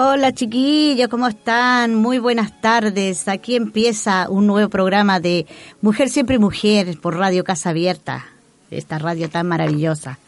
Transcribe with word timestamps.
Hola 0.00 0.32
chiquillos, 0.32 1.08
¿cómo 1.08 1.26
están? 1.26 1.96
Muy 1.96 2.20
buenas 2.20 2.60
tardes. 2.60 3.26
Aquí 3.26 3.56
empieza 3.56 4.30
un 4.30 4.46
nuevo 4.46 4.70
programa 4.70 5.18
de 5.18 5.44
Mujer 5.80 6.08
Siempre 6.08 6.38
Mujer 6.38 7.00
por 7.00 7.16
Radio 7.16 7.42
Casa 7.42 7.70
Abierta, 7.70 8.24
esta 8.70 9.00
radio 9.00 9.28
tan 9.28 9.48
maravillosa. 9.48 10.20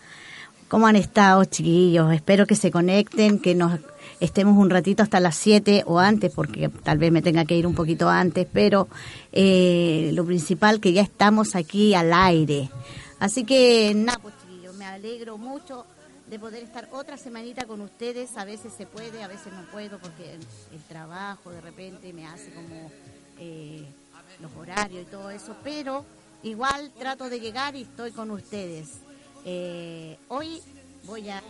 ¿Cómo 0.67 0.89
han 0.89 0.97
estado 0.97 1.45
chiquillos? 1.45 2.13
Espero 2.13 2.49
que 2.49 2.57
se 2.57 2.73
conecten, 2.73 3.39
que 3.39 3.55
nos 3.55 3.79
estemos 4.19 4.59
un 4.59 4.71
ratito 4.71 5.05
hasta 5.05 5.21
las 5.21 5.37
7 5.37 5.85
o 5.87 6.01
antes, 6.01 6.33
porque 6.35 6.69
tal 6.69 6.99
vez 6.99 7.13
me 7.13 7.23
tenga 7.23 7.45
que 7.45 7.55
ir 7.57 7.65
un 7.65 7.77
poquito 7.77 8.09
antes, 8.09 8.49
pero 8.53 8.89
eh, 9.31 10.11
lo 10.15 10.25
principal 10.25 10.81
que 10.81 10.93
ya 10.93 11.03
estamos 11.03 11.55
aquí 11.55 11.95
al 11.95 12.13
aire. 12.13 12.71
Así 13.21 13.45
que 13.45 13.93
nada, 13.95 14.19
pues 14.21 14.35
chiquillos, 14.43 14.75
me 14.75 14.87
alegro 14.87 15.39
mucho 15.39 15.87
de 16.31 16.39
poder 16.39 16.63
estar 16.63 16.89
otra 16.93 17.17
semanita 17.17 17.67
con 17.67 17.81
ustedes. 17.81 18.37
A 18.37 18.45
veces 18.45 18.73
se 18.73 18.87
puede, 18.87 19.23
a 19.23 19.29
veces 19.29 19.53
no 19.53 19.65
puedo 19.73 19.99
porque 19.99 20.35
el, 20.35 20.81
trabajo 20.89 21.51
de 21.51 21.61
repente 21.61 22.13
me 22.13 22.27
hace 22.27 22.53
como 22.53 22.91
eh, 23.39 23.85
los 24.41 24.51
horarios 24.57 25.03
y 25.03 25.11
todo 25.11 25.31
eso, 25.31 25.57
pero 25.63 26.05
igual 26.43 26.93
trato 26.99 27.29
de 27.29 27.41
llegar 27.41 27.75
y 27.75 27.83
estoy 27.83 28.13
con 28.13 28.31
ustedes. 28.31 29.01
Eh, 29.45 30.17
hoy 30.29 30.63
voy 31.05 31.29
a 31.31 31.43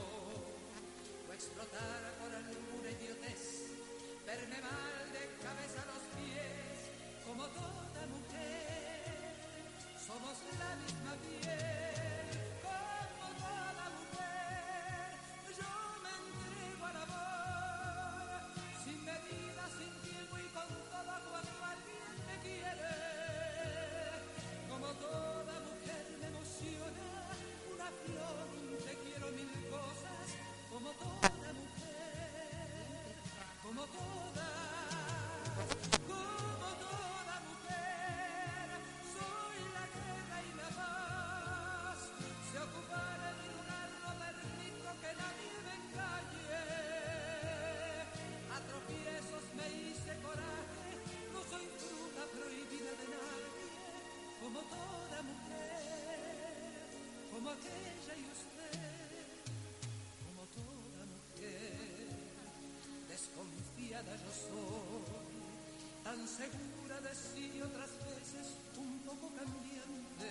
segura 66.40 67.00
de 67.00 67.14
sí 67.14 67.60
otras 67.60 67.90
veces 68.06 68.54
un 68.76 69.00
poco 69.00 69.32
cambiante. 69.34 70.30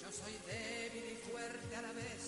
Yo 0.00 0.08
soy 0.10 0.34
débil 0.46 1.04
y 1.12 1.16
fuerte 1.30 1.76
a 1.76 1.82
la 1.82 1.92
vez, 1.92 2.21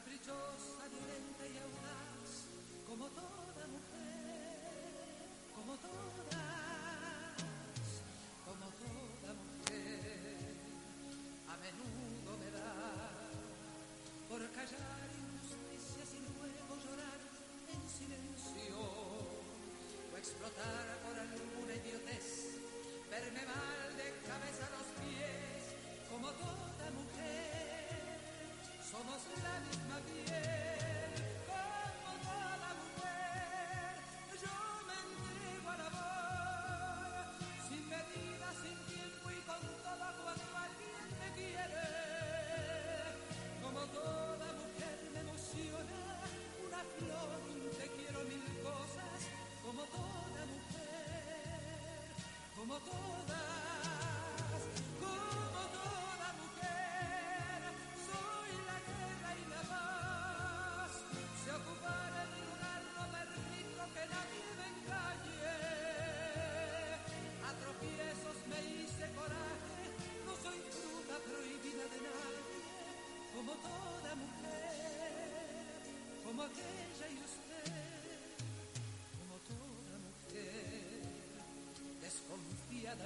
caprichosa, 0.00 0.88
violenta 0.88 1.44
y 1.44 1.56
audaz, 1.60 2.48
como 2.88 3.06
toda 3.08 3.64
mujer, 3.68 4.64
como 5.54 5.76
todas, 5.76 6.30
como 8.46 8.66
toda 8.80 9.30
mujer, 9.40 10.56
a 11.48 11.56
menudo 11.60 12.30
me 12.40 12.50
da 12.50 12.72
por 14.28 14.40
callar 14.52 15.08
injusticias 15.20 16.08
y 16.14 16.20
luego 16.24 16.72
llorar 16.80 17.20
en 17.68 17.82
silencio 17.90 18.80
o 18.80 20.16
explotar 20.16 21.00
verme 23.10 23.44
mal 23.44 23.96
de 23.96 24.06
cabeza 24.26 24.66
a 24.66 24.70
los 24.70 24.86
pies, 25.02 25.74
como 26.08 26.30
toda 26.30 26.69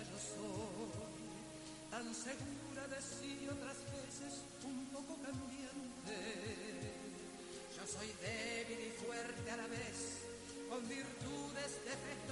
yo 0.02 0.19
soy, 0.19 0.91
tan 1.91 2.14
segura 2.14 2.88
de 2.88 3.00
sí 3.00 3.46
otras 3.46 3.79
veces 3.94 4.43
un 4.64 4.87
poco 4.87 5.14
cambiante. 5.23 6.17
Yo 7.76 7.87
soy 7.87 8.11
débil 8.20 8.81
y 8.88 8.91
fuerte 9.05 9.50
a 9.50 9.56
la 9.56 9.67
vez, 9.69 10.25
con 10.69 10.88
virtudes, 10.88 11.70
defectos 11.85 12.23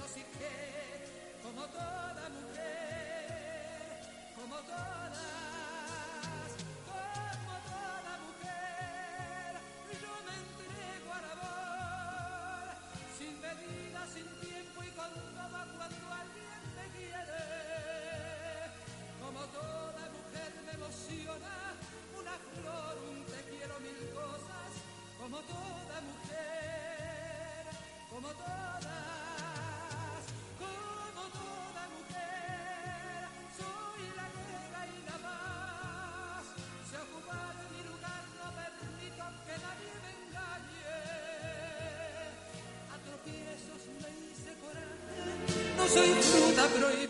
soy 45.93 46.09
fruta 46.21 46.67
prohibida. 46.69 47.02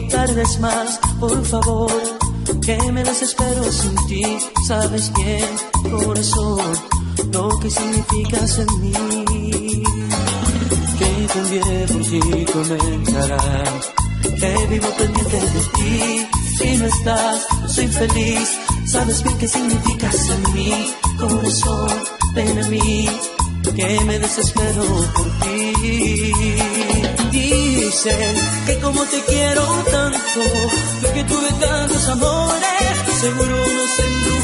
No 0.00 0.06
tardes 0.06 0.60
más, 0.60 1.00
por 1.18 1.44
favor, 1.44 1.90
que 2.64 2.78
me 2.92 3.02
desespero 3.02 3.64
sin 3.64 3.96
ti. 4.06 4.22
Sabes 4.68 5.12
bien, 5.14 5.90
corazón, 5.90 6.72
lo 7.32 7.48
que 7.58 7.68
significas 7.68 8.58
en 8.60 8.80
mí. 8.80 9.82
Que 10.98 11.26
cambié 11.34 11.86
por 11.88 12.02
ti 12.02 12.46
comenzará, 12.52 13.64
que 14.22 14.66
vivo 14.70 14.88
pendiente 14.96 15.40
de 15.40 15.60
ti. 15.74 16.28
Si 16.58 16.76
no 16.78 16.86
estás, 16.86 17.46
soy 17.66 17.88
feliz. 17.88 18.58
Sabes 18.86 19.24
bien 19.24 19.38
qué 19.38 19.48
significas 19.48 20.28
en 20.28 20.54
mí, 20.54 20.94
corazón, 21.18 21.90
ven 22.34 22.62
a 22.62 22.68
mí 22.68 23.08
que 23.74 24.00
me 24.04 24.18
desespero 24.18 24.84
por 25.14 25.30
ti. 25.40 25.72
Dicen 27.30 28.36
que 28.66 28.78
como 28.80 29.04
te 29.04 29.22
quiero 29.24 29.62
tanto, 29.90 30.40
que 31.14 31.24
tuve 31.24 31.52
tantos 31.60 32.08
amores, 32.08 32.70
seguro 33.20 33.56
nos 33.56 33.98
embrujaba. 33.98 34.37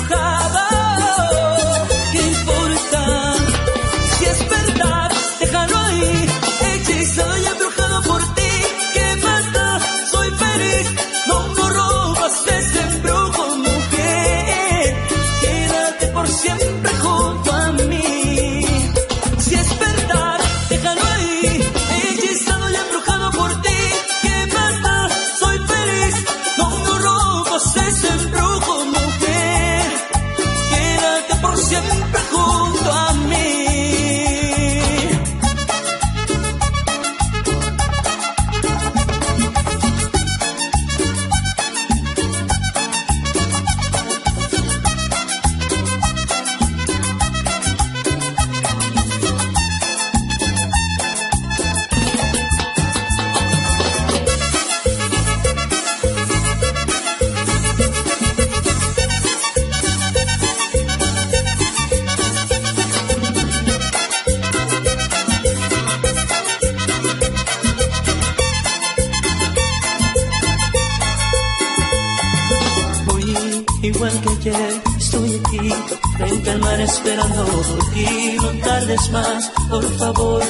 Igual 74.04 74.20
que 74.20 74.50
ayer, 74.50 74.82
estoy 74.98 75.40
aquí, 75.44 75.74
frente 76.16 76.50
al 76.50 76.58
mar 76.60 76.80
esperando 76.80 77.44
por 77.46 77.90
ti. 77.92 78.36
No 78.36 78.48
tardes 78.60 79.10
más, 79.10 79.52
por 79.70 79.98
favor, 79.98 80.42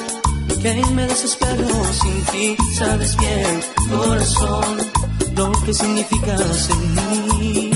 que 0.61 0.75
me 0.93 1.07
desespero 1.07 1.69
sin 1.93 2.25
ti. 2.25 2.57
Sabes 2.77 3.17
bien, 3.17 3.61
corazón, 3.91 4.79
lo 5.37 5.53
que 5.65 5.75
significas 5.75 6.71
en 6.71 6.95
mí. 6.95 7.71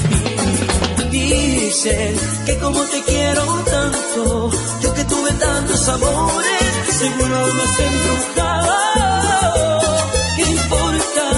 Dicen 1.11 2.17
que 2.47 2.59
como 2.59 2.81
te 2.81 3.03
quiero 3.05 3.45
tanto, 3.71 4.51
yo 4.83 4.95
que 4.95 5.05
tuve 5.05 5.33
tantos 5.33 5.89
amores, 5.89 6.97
seguro 6.99 7.55
me 7.55 7.63
has 7.63 7.81
embrujado. 7.89 8.77
¿Qué 10.37 10.43
importa? 10.43 11.38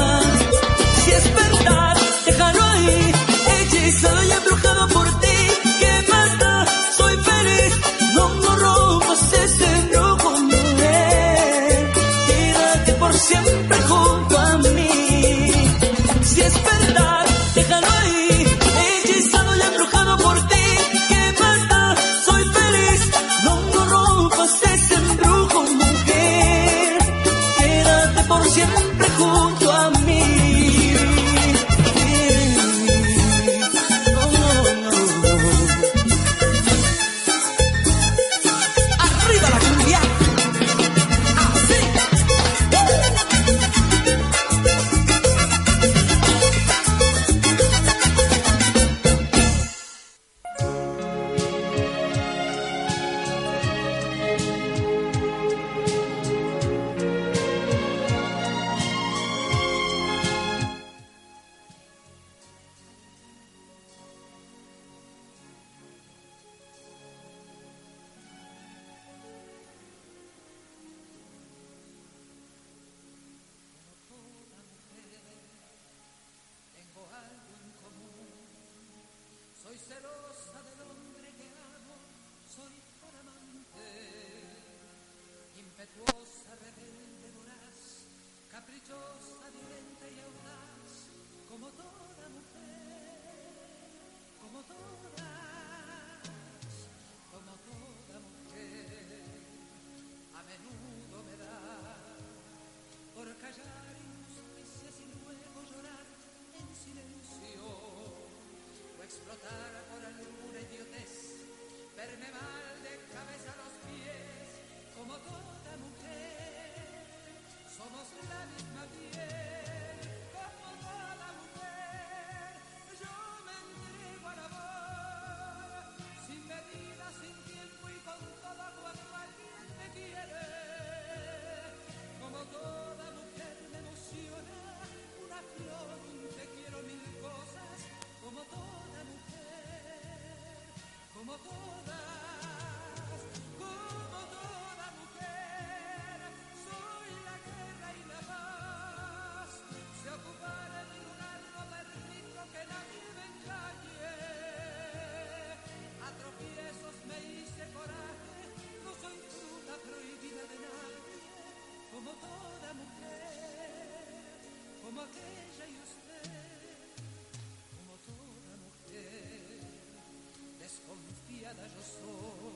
Yo 171.74 171.82
soy, 171.82 172.54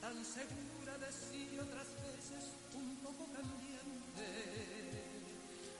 tan 0.00 0.24
segura 0.24 0.98
de 0.98 1.10
sí 1.12 1.58
otras 1.58 1.88
veces 2.02 2.42
un 2.74 2.96
poco 2.96 3.26
cambiante. 3.32 4.26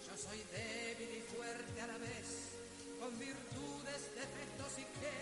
Yo 0.07 0.17
soy 0.17 0.41
débil 0.53 1.11
y 1.19 1.23
fuerte 1.35 1.81
a 1.81 1.87
la 1.87 1.99
vez, 1.99 2.29
con 3.01 3.19
virtudes, 3.19 4.01
defectos 4.15 4.73
y 4.79 4.85
que, 5.01 5.17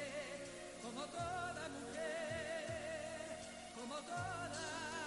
como 0.83 1.05
toda 1.07 1.69
mujer, 1.69 2.67
como 3.75 3.95
todas, 4.03 5.04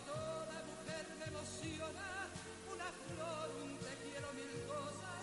toda 0.00 0.62
mujer 0.70 1.06
me 1.18 1.24
emociona 1.26 2.06
una 2.72 2.88
flor, 3.06 3.50
un 3.62 3.78
te 3.78 3.92
quiero 4.02 4.32
mil 4.32 4.52
cosas, 4.66 5.22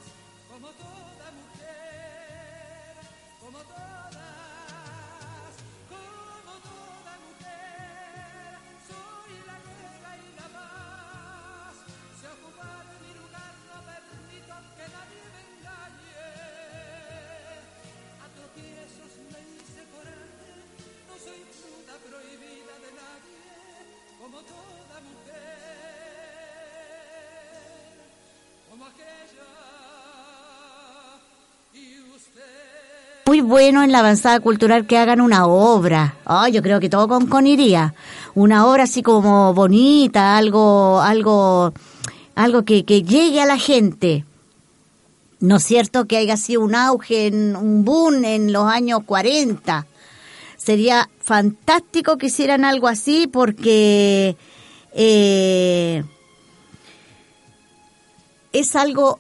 como 0.50 0.67
toda 0.70 1.32
mujer, 1.39 2.96
como 3.39 3.60
todas, 3.60 4.45
como 24.25 24.38
toda 24.39 25.01
mujer, 25.05 25.46
aquella 28.88 29.46
y 31.74 32.00
usted. 32.15 32.41
Muy 33.27 33.41
bueno 33.41 33.84
en 33.84 33.91
la 33.91 34.00
avanzada 34.00 34.39
cultural 34.39 34.88
que 34.88 34.98
hagan 34.98 35.22
una 35.22 35.46
obra. 35.46 36.15
Ah, 36.25 36.50
yo 36.50 36.63
creo 36.63 36.79
que 36.79 36.89
todo 36.89 37.08
con, 37.08 37.27
con 37.27 37.46
iría. 37.46 37.94
Una 38.34 38.65
obra 38.65 38.86
así 38.86 39.03
como 39.03 39.53
bonita, 39.53 40.38
algo, 40.38 41.01
algo, 41.01 41.74
algo 42.34 42.65
que, 42.65 42.84
que 42.84 43.03
llegue 43.03 43.41
a 43.41 43.46
la 43.46 43.60
gente. 43.60 44.25
¿No 45.39 45.58
es 45.58 45.63
cierto 45.63 46.05
que 46.05 46.17
haya 46.17 46.36
sido 46.36 46.62
un 46.62 46.74
auge, 46.74 47.27
en, 47.27 47.55
un 47.55 47.86
boom 47.86 48.25
en 48.25 48.51
los 48.51 48.65
años 48.65 49.01
40? 49.05 49.86
Sería 50.65 51.10
fantástico 51.19 52.17
que 52.17 52.25
hicieran 52.25 52.65
algo 52.65 52.88
así 52.88 53.27
porque 53.27 54.36
eh, 54.93 56.03
es 58.51 58.75
algo 58.75 59.19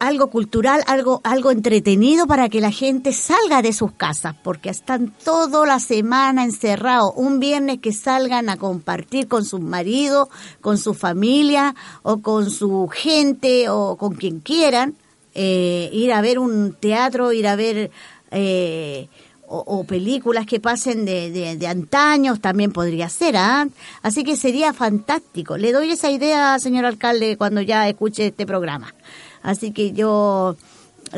algo 0.00 0.30
cultural, 0.30 0.82
algo, 0.88 1.20
algo 1.22 1.52
entretenido 1.52 2.26
para 2.26 2.48
que 2.48 2.60
la 2.60 2.72
gente 2.72 3.12
salga 3.12 3.62
de 3.62 3.72
sus 3.72 3.92
casas, 3.92 4.34
porque 4.42 4.70
están 4.70 5.14
toda 5.24 5.64
la 5.64 5.78
semana 5.78 6.42
encerrados. 6.42 7.12
Un 7.14 7.38
viernes 7.38 7.78
que 7.78 7.92
salgan 7.92 8.48
a 8.48 8.56
compartir 8.56 9.28
con 9.28 9.44
sus 9.44 9.60
maridos, 9.60 10.28
con 10.60 10.78
su 10.78 10.94
familia 10.94 11.76
o 12.02 12.20
con 12.20 12.50
su 12.50 12.88
gente 12.88 13.68
o 13.68 13.96
con 13.96 14.14
quien 14.14 14.40
quieran, 14.40 14.96
eh, 15.34 15.88
ir 15.92 16.12
a 16.14 16.20
ver 16.20 16.40
un 16.40 16.72
teatro, 16.72 17.32
ir 17.32 17.46
a 17.46 17.54
ver 17.54 17.90
eh, 18.30 19.08
o, 19.52 19.84
películas 19.84 20.46
que 20.46 20.60
pasen 20.60 21.04
de, 21.04 21.30
de, 21.32 21.56
de 21.56 21.66
antaños, 21.66 22.40
también 22.40 22.70
podría 22.70 23.08
ser, 23.08 23.36
¿ah? 23.36 23.66
Así 24.00 24.22
que 24.22 24.36
sería 24.36 24.72
fantástico. 24.72 25.58
Le 25.58 25.72
doy 25.72 25.90
esa 25.90 26.08
idea, 26.08 26.56
señor 26.60 26.84
alcalde, 26.84 27.36
cuando 27.36 27.60
ya 27.60 27.88
escuche 27.88 28.28
este 28.28 28.46
programa. 28.46 28.94
Así 29.42 29.72
que 29.72 29.90
yo 29.92 30.56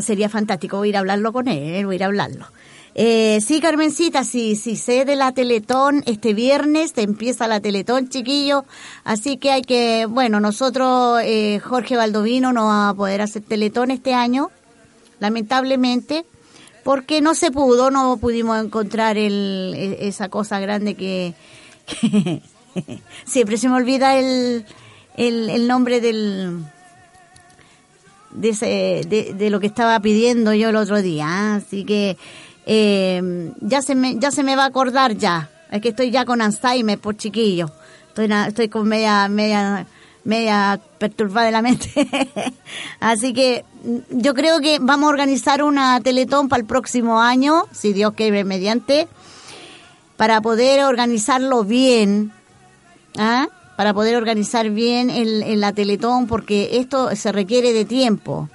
sería 0.00 0.30
fantástico, 0.30 0.78
voy 0.78 0.88
ir 0.88 0.96
a 0.96 1.00
hablarlo 1.00 1.32
con 1.32 1.46
él, 1.46 1.84
voy 1.84 1.94
a 1.94 1.96
ir 1.96 2.02
a 2.04 2.06
hablarlo. 2.06 2.46
Eh, 2.94 3.40
sí, 3.40 3.60
Carmencita, 3.60 4.24
sí, 4.24 4.56
sí, 4.56 4.76
sé 4.76 5.04
de 5.04 5.16
la 5.16 5.32
Teletón, 5.32 6.02
este 6.06 6.34
viernes 6.34 6.92
empieza 6.96 7.48
la 7.48 7.60
Teletón, 7.60 8.08
chiquillo, 8.10 8.66
así 9.04 9.38
que 9.38 9.50
hay 9.50 9.62
que, 9.62 10.06
bueno, 10.06 10.40
nosotros, 10.40 11.20
eh, 11.24 11.58
Jorge 11.60 11.96
Baldovino 11.96 12.52
no 12.52 12.66
va 12.66 12.90
a 12.90 12.94
poder 12.94 13.22
hacer 13.22 13.42
Teletón 13.42 13.90
este 13.90 14.12
año, 14.12 14.50
lamentablemente, 15.20 16.26
porque 16.84 17.20
no 17.20 17.34
se 17.34 17.50
pudo, 17.50 17.90
no 17.90 18.16
pudimos 18.16 18.62
encontrar 18.62 19.16
el, 19.18 19.74
e- 19.76 20.08
esa 20.08 20.28
cosa 20.28 20.60
grande 20.60 20.94
que, 20.94 21.34
siempre 23.24 23.56
se 23.56 23.68
me 23.68 23.76
olvida 23.76 24.16
el, 24.16 24.64
el, 25.16 25.68
nombre 25.68 26.00
del, 26.00 26.64
de, 28.30 28.48
ese, 28.48 29.02
de, 29.06 29.50
lo 29.50 29.60
que 29.60 29.66
estaba 29.66 29.98
pidiendo 30.00 30.54
yo 30.54 30.70
el 30.70 30.76
otro 30.76 31.02
día. 31.02 31.26
¿ah? 31.28 31.54
Así 31.56 31.84
que 31.84 32.16
eh, 32.66 33.52
ya, 33.60 33.82
se 33.82 33.94
me, 33.94 34.18
ya 34.18 34.30
se 34.30 34.42
me 34.42 34.56
va 34.56 34.64
a 34.64 34.68
acordar 34.68 35.16
ya. 35.16 35.50
Es 35.70 35.80
que 35.80 35.90
estoy 35.90 36.10
ya 36.10 36.24
con 36.24 36.42
Alzheimer 36.42 36.98
por 36.98 37.16
chiquillo. 37.16 37.70
Estoy, 38.08 38.30
estoy 38.46 38.68
con 38.68 38.86
media, 38.86 39.26
media, 39.28 39.86
media 40.25 40.81
perturbada 40.99 41.47
de 41.47 41.52
la 41.52 41.62
mente. 41.62 41.91
Así 43.00 43.33
que 43.33 43.64
mm, 43.85 44.19
yo 44.21 44.35
creo 44.35 44.61
que 44.61 44.79
vamos 44.81 45.07
a 45.07 45.11
organizar 45.11 45.62
una 45.62 46.00
teletón 46.00 46.49
para 46.49 46.61
el 46.61 46.67
próximo 46.67 47.21
año, 47.21 47.64
si 47.73 47.93
Dios 47.93 48.12
quiere 48.14 48.45
mediante, 48.45 49.09
para 50.17 50.41
poder 50.41 50.85
organizarlo 50.85 51.64
bien. 51.64 52.33
¿ah? 53.19 53.49
para 53.76 53.95
poder 53.95 54.17
organizar 54.17 54.69
bien 54.71 55.09
el, 55.11 55.43
el- 55.43 55.61
la 55.61 55.73
Teletón, 55.73 56.26
porque 56.29 56.76
esto 56.79 57.17
se 57.17 57.33
requiere 57.33 57.73
de 57.73 57.85
tiempo. 57.87 58.49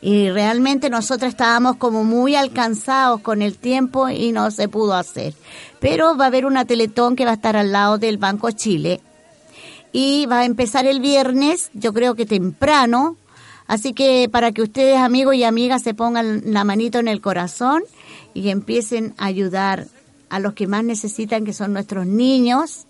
Y 0.00 0.30
realmente 0.30 0.90
nosotros 0.90 1.28
estábamos 1.28 1.76
como 1.76 2.02
muy 2.04 2.34
alcanzados 2.34 3.20
con 3.20 3.42
el 3.42 3.58
tiempo 3.58 4.08
y 4.08 4.32
no 4.32 4.50
se 4.50 4.68
pudo 4.68 4.94
hacer. 4.94 5.34
Pero 5.78 6.16
va 6.16 6.24
a 6.24 6.28
haber 6.28 6.46
una 6.46 6.64
Teletón 6.64 7.14
que 7.14 7.24
va 7.26 7.32
a 7.32 7.34
estar 7.34 7.54
al 7.56 7.70
lado 7.70 7.98
del 7.98 8.16
Banco 8.18 8.50
Chile. 8.50 9.00
Y 9.92 10.26
va 10.26 10.40
a 10.40 10.44
empezar 10.44 10.86
el 10.86 11.00
viernes, 11.00 11.70
yo 11.74 11.92
creo 11.92 12.14
que 12.14 12.26
temprano. 12.26 13.16
Así 13.66 13.92
que 13.92 14.28
para 14.30 14.52
que 14.52 14.62
ustedes, 14.62 14.98
amigos 14.98 15.34
y 15.34 15.44
amigas, 15.44 15.82
se 15.82 15.94
pongan 15.94 16.52
la 16.52 16.64
manito 16.64 16.98
en 16.98 17.08
el 17.08 17.20
corazón 17.20 17.82
y 18.34 18.48
empiecen 18.48 19.14
a 19.18 19.26
ayudar 19.26 19.86
a 20.30 20.38
los 20.38 20.54
que 20.54 20.66
más 20.66 20.82
necesitan, 20.82 21.44
que 21.44 21.52
son 21.52 21.72
nuestros 21.72 22.06
niños 22.06 22.86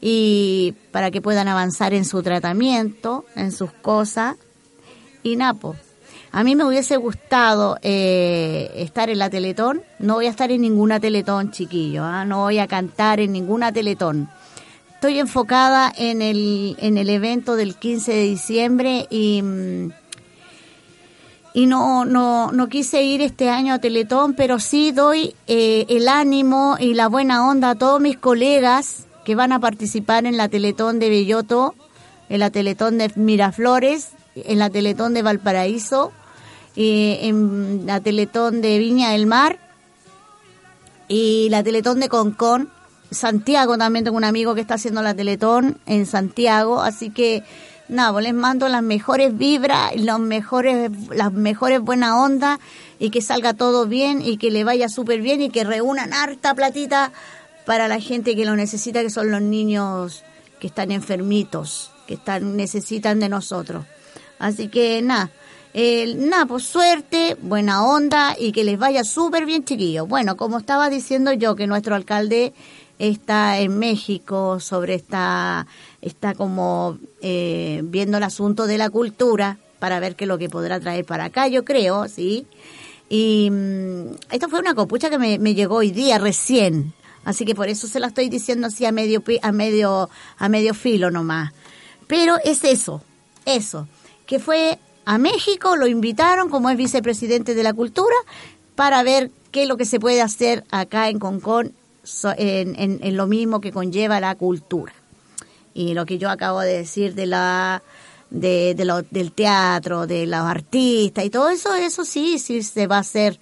y 0.00 0.74
para 0.92 1.10
que 1.10 1.20
puedan 1.20 1.46
avanzar 1.46 1.92
en 1.92 2.04
su 2.04 2.22
tratamiento, 2.22 3.26
en 3.36 3.52
sus 3.52 3.70
cosas. 3.70 4.36
Y 5.22 5.36
Napo, 5.36 5.76
a 6.32 6.44
mí 6.44 6.56
me 6.56 6.64
hubiese 6.64 6.96
gustado 6.96 7.76
eh, 7.82 8.70
estar 8.76 9.10
en 9.10 9.18
la 9.18 9.28
Teletón. 9.28 9.82
No 9.98 10.14
voy 10.14 10.26
a 10.26 10.30
estar 10.30 10.50
en 10.50 10.62
ninguna 10.62 11.00
Teletón, 11.00 11.50
chiquillo. 11.50 12.04
¿ah? 12.04 12.24
No 12.24 12.38
voy 12.38 12.58
a 12.58 12.66
cantar 12.66 13.20
en 13.20 13.32
ninguna 13.32 13.72
Teletón. 13.72 14.30
Estoy 15.00 15.18
enfocada 15.18 15.90
en 15.96 16.20
el, 16.20 16.76
en 16.78 16.98
el 16.98 17.08
evento 17.08 17.56
del 17.56 17.74
15 17.74 18.12
de 18.12 18.22
diciembre 18.24 19.06
y, 19.08 19.40
mm, 19.40 19.92
y 21.54 21.64
no, 21.64 22.04
no, 22.04 22.52
no 22.52 22.68
quise 22.68 23.02
ir 23.02 23.22
este 23.22 23.48
año 23.48 23.72
a 23.72 23.78
Teletón, 23.78 24.34
pero 24.34 24.58
sí 24.58 24.92
doy 24.92 25.34
eh, 25.46 25.86
el 25.88 26.06
ánimo 26.06 26.76
y 26.78 26.92
la 26.92 27.08
buena 27.08 27.48
onda 27.48 27.70
a 27.70 27.74
todos 27.76 27.98
mis 27.98 28.18
colegas 28.18 29.06
que 29.24 29.34
van 29.34 29.52
a 29.52 29.58
participar 29.58 30.26
en 30.26 30.36
la 30.36 30.50
Teletón 30.50 30.98
de 30.98 31.08
Belloto, 31.08 31.74
en 32.28 32.40
la 32.40 32.50
Teletón 32.50 32.98
de 32.98 33.10
Miraflores, 33.14 34.10
en 34.34 34.58
la 34.58 34.68
Teletón 34.68 35.14
de 35.14 35.22
Valparaíso, 35.22 36.12
en 36.76 37.86
la 37.86 38.00
Teletón 38.00 38.60
de 38.60 38.78
Viña 38.78 39.12
del 39.12 39.24
Mar 39.24 39.58
y 41.08 41.48
la 41.48 41.62
Teletón 41.62 42.00
de 42.00 42.10
Concón. 42.10 42.70
Santiago 43.10 43.76
también 43.76 44.04
tengo 44.04 44.16
un 44.16 44.24
amigo 44.24 44.54
que 44.54 44.60
está 44.60 44.74
haciendo 44.74 45.02
la 45.02 45.14
Teletón 45.14 45.78
en 45.86 46.06
Santiago, 46.06 46.80
así 46.80 47.10
que 47.10 47.42
nada, 47.88 48.12
pues 48.12 48.24
les 48.24 48.34
mando 48.34 48.68
las 48.68 48.82
mejores 48.82 49.36
vibras, 49.36 49.94
los 49.96 50.20
mejores, 50.20 50.90
las 51.10 51.32
mejores 51.32 51.80
buenas 51.80 52.12
ondas 52.12 52.58
y 52.98 53.10
que 53.10 53.20
salga 53.20 53.54
todo 53.54 53.86
bien 53.86 54.22
y 54.22 54.36
que 54.36 54.50
le 54.50 54.64
vaya 54.64 54.88
súper 54.88 55.20
bien 55.20 55.42
y 55.42 55.50
que 55.50 55.64
reúnan 55.64 56.12
harta 56.12 56.54
platita 56.54 57.12
para 57.66 57.88
la 57.88 58.00
gente 58.00 58.36
que 58.36 58.44
lo 58.44 58.56
necesita, 58.56 59.02
que 59.02 59.10
son 59.10 59.30
los 59.30 59.42
niños 59.42 60.24
que 60.60 60.68
están 60.68 60.90
enfermitos, 60.90 61.90
que 62.06 62.14
están 62.14 62.56
necesitan 62.56 63.20
de 63.20 63.28
nosotros. 63.28 63.84
Así 64.38 64.68
que 64.68 65.02
nada, 65.02 65.30
eh, 65.72 66.14
nada, 66.16 66.46
pues 66.46 66.64
suerte, 66.64 67.36
buena 67.40 67.84
onda 67.84 68.34
y 68.38 68.52
que 68.52 68.64
les 68.64 68.78
vaya 68.78 69.04
súper 69.04 69.46
bien, 69.46 69.64
chiquillos. 69.64 70.08
Bueno, 70.08 70.36
como 70.36 70.58
estaba 70.58 70.90
diciendo 70.90 71.32
yo, 71.32 71.54
que 71.54 71.66
nuestro 71.66 71.94
alcalde 71.94 72.52
está 73.00 73.58
en 73.58 73.78
México 73.78 74.60
sobre 74.60 74.94
esta, 74.94 75.66
está 76.02 76.34
como 76.34 76.98
eh, 77.22 77.80
viendo 77.84 78.18
el 78.18 78.22
asunto 78.22 78.66
de 78.66 78.76
la 78.76 78.90
cultura 78.90 79.58
para 79.78 80.00
ver 80.00 80.16
qué 80.16 80.24
es 80.24 80.28
lo 80.28 80.36
que 80.36 80.50
podrá 80.50 80.78
traer 80.78 81.06
para 81.06 81.24
acá, 81.24 81.48
yo 81.48 81.64
creo, 81.64 82.06
sí. 82.08 82.46
Y 83.08 83.48
mm, 83.50 84.16
esto 84.30 84.50
fue 84.50 84.60
una 84.60 84.74
copucha 84.74 85.08
que 85.08 85.18
me, 85.18 85.54
llegó 85.54 85.76
hoy 85.76 85.92
día 85.92 86.18
recién, 86.18 86.92
así 87.24 87.46
que 87.46 87.54
por 87.54 87.68
eso 87.68 87.86
se 87.86 88.00
la 88.00 88.08
estoy 88.08 88.28
diciendo 88.28 88.66
así 88.66 88.84
a 88.84 88.92
medio 88.92 89.22
a 89.40 89.50
medio 89.50 90.10
a 90.36 90.48
medio 90.50 90.74
filo 90.74 91.10
nomás. 91.10 91.52
Pero 92.06 92.36
es 92.44 92.64
eso, 92.64 93.02
eso, 93.46 93.88
que 94.26 94.38
fue 94.38 94.78
a 95.06 95.16
México, 95.16 95.74
lo 95.74 95.86
invitaron 95.86 96.50
como 96.50 96.68
es 96.68 96.76
vicepresidente 96.76 97.54
de 97.54 97.62
la 97.62 97.72
cultura 97.72 98.14
para 98.74 99.02
ver 99.02 99.30
qué 99.52 99.62
es 99.62 99.68
lo 99.68 99.78
que 99.78 99.86
se 99.86 99.98
puede 99.98 100.20
hacer 100.20 100.64
acá 100.70 101.08
en 101.08 101.18
Concón 101.18 101.72
en, 102.36 102.74
en- 103.02 103.16
lo 103.16 103.26
mismo 103.26 103.60
que 103.60 103.72
conlleva 103.72 104.20
la 104.20 104.34
cultura. 104.34 104.92
Y 105.74 105.94
lo 105.94 106.04
que 106.06 106.18
yo 106.18 106.30
acabo 106.30 106.60
de 106.60 106.78
decir 106.78 107.14
de 107.14 107.26
la 107.26 107.82
de, 108.30 108.74
de 108.74 109.04
del 109.10 109.32
teatro, 109.32 110.06
de 110.06 110.26
los 110.26 110.40
artistas 110.40 111.24
y 111.24 111.30
todo 111.30 111.48
eso, 111.48 111.74
eso 111.74 112.04
sí, 112.04 112.38
sí 112.38 112.62
se 112.62 112.86
va 112.86 112.96
a 112.96 113.00
hacer. 113.00 113.38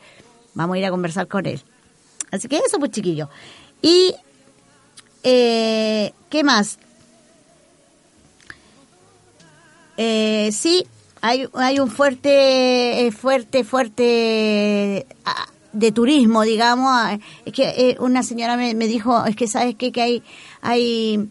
Vamos 0.55 0.75
a 0.75 0.79
ir 0.79 0.85
a 0.87 0.91
conversar 0.91 1.27
con 1.29 1.47
él. 1.47 1.63
Así 2.31 2.49
que 2.49 2.57
eso, 2.59 2.79
pues 2.79 2.91
chiquillo. 2.91 3.29
Y, 3.81 4.15
eh, 5.23 6.13
¿qué 6.29 6.43
más? 6.45 6.79
Eh, 9.97 10.51
sí, 10.53 10.87
hay, 11.21 11.49
hay 11.55 11.81
un 11.81 11.91
fuerte, 11.91 13.07
eh, 13.07 13.13
fuerte, 13.13 13.65
fuerte 13.65 15.07
ah, 15.25 15.47
de 15.79 15.93
turismo, 15.93 16.43
digamos. 16.43 16.93
Es 17.45 17.53
que 17.53 17.69
eh, 17.69 17.97
una 18.01 18.23
señora 18.23 18.57
me, 18.57 18.75
dijo, 18.75 19.25
es 19.25 19.37
que 19.37 19.47
sabes 19.47 19.77
qué? 19.77 19.93
que 19.93 20.03
hay, 20.03 20.23
hay, 20.61 21.29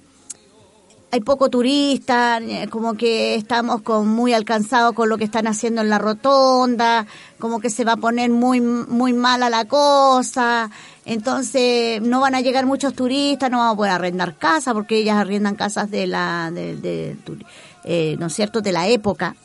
hay 1.12 1.20
poco 1.22 1.50
turista, 1.50 2.40
como 2.70 2.96
que 2.96 3.36
estamos 3.36 3.82
con 3.82 4.08
muy 4.08 4.34
alcanzados 4.34 4.94
con 4.94 5.10
lo 5.10 5.18
que 5.18 5.26
están 5.26 5.48
haciendo 5.48 5.82
en 5.82 5.90
la 5.90 6.00
rotonda, 6.00 7.06
como 7.40 7.60
que 7.60 7.70
se 7.70 7.84
va 7.84 7.94
a 7.94 7.98
poner 7.98 8.30
muy 8.30 8.62
muy 8.62 9.14
mala 9.14 9.50
la 9.50 9.66
cosa, 9.66 10.70
entonces 11.06 12.02
no 12.02 12.20
van 12.20 12.36
a 12.36 12.42
llegar 12.42 12.66
muchos 12.66 12.94
turistas, 12.94 13.50
no 13.52 13.58
vamos 13.60 13.74
a 13.74 13.78
poder 13.78 13.92
arrendar 13.94 14.38
casas 14.38 14.74
porque 14.74 14.98
ellas 14.98 15.18
arriendan 15.18 15.56
casas 15.56 15.90
de 15.92 16.08
la 16.08 16.52
de, 16.52 16.76
de 16.76 17.16
turi- 17.26 17.46
eh, 17.84 18.16
no 18.20 18.26
es 18.28 18.34
cierto 18.34 18.62
de 18.62 18.72
la 18.72 18.88
época 18.88 19.36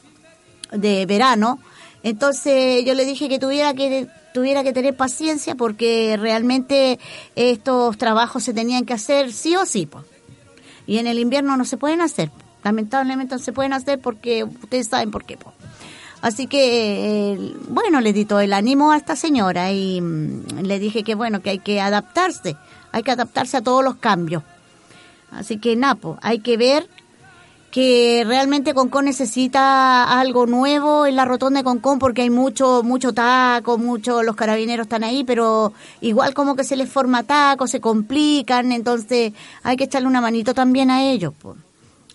de 0.73 1.07
verano. 1.07 1.59
Entonces 2.03 2.85
yo 2.85 2.95
le 2.95 3.05
dije 3.05 3.29
que 3.29 3.38
tuviera 3.38 3.75
que 3.75 4.09
tuviera 4.33 4.65
que 4.65 4.73
tener 4.73 4.97
paciencia 4.97 5.55
porque 5.55 6.17
realmente 6.19 6.99
estos 7.37 7.99
trabajos 7.99 8.43
se 8.43 8.55
tenían 8.55 8.85
que 8.85 8.95
hacer 8.95 9.33
sí 9.33 9.57
o 9.57 9.67
sí, 9.67 9.87
pues. 9.87 10.05
Y 10.87 10.99
en 10.99 11.07
el 11.07 11.19
invierno 11.19 11.57
no 11.57 11.65
se 11.65 11.77
pueden 11.77 12.01
hacer. 12.01 12.31
Lamentablemente 12.65 13.35
no 13.35 13.38
se 13.41 13.53
pueden 13.53 13.73
hacer 13.73 14.01
porque 14.01 14.45
ustedes 14.45 14.88
saben 14.88 15.11
por 15.11 15.25
qué. 15.25 15.37
po. 15.37 15.53
Así 16.23 16.47
que, 16.47 17.33
eh, 17.33 17.55
bueno, 17.69 18.01
le 18.01 18.12
di 18.12 18.25
todo 18.25 18.41
el 18.41 18.53
ánimo 18.53 18.93
a 18.93 18.97
esta 18.97 19.17
señora 19.17 19.73
y 19.73 20.01
mm, 20.01 20.61
le 20.62 20.79
dije 20.79 21.03
que, 21.03 21.15
bueno, 21.15 21.43
que 21.43 21.51
hay 21.51 21.59
que 21.59 21.81
adaptarse. 21.81 22.57
Hay 22.93 23.03
que 23.03 23.11
adaptarse 23.11 23.57
a 23.57 23.62
todos 23.62 23.83
los 23.83 23.97
cambios. 23.97 24.43
Así 25.33 25.59
que, 25.59 25.75
Napo, 25.77 26.19
hay 26.23 26.38
que 26.38 26.57
ver 26.57 26.88
que 27.73 28.23
realmente 28.27 28.75
Concón 28.75 29.07
necesita 29.07 30.21
algo 30.21 30.45
nuevo 30.47 31.07
en 31.07 31.17
la 31.17 31.25
rotonda 31.25 31.61
de 31.61 31.65
Concón 31.65 31.99
porque 31.99 32.21
hay 32.21 32.29
mucho 32.29 32.83
mucho 32.85 33.15
taco, 33.15 33.79
mucho 33.79 34.23
los 34.23 34.37
carabineros 34.37 34.85
están 34.85 35.03
ahí, 35.05 35.25
pero 35.25 35.73
igual 36.03 36.35
como 36.35 36.55
que 36.55 36.65
se 36.65 36.77
les 36.77 36.91
forma 36.91 37.23
taco, 37.23 37.67
se 37.67 37.81
complican, 37.81 38.73
entonces 38.73 39.33
hay 39.63 39.77
que 39.79 39.85
echarle 39.85 40.07
una 40.07 40.21
manito 40.21 40.53
también 40.53 40.91
a 40.91 41.03
ellos, 41.03 41.33
po. 41.41 41.57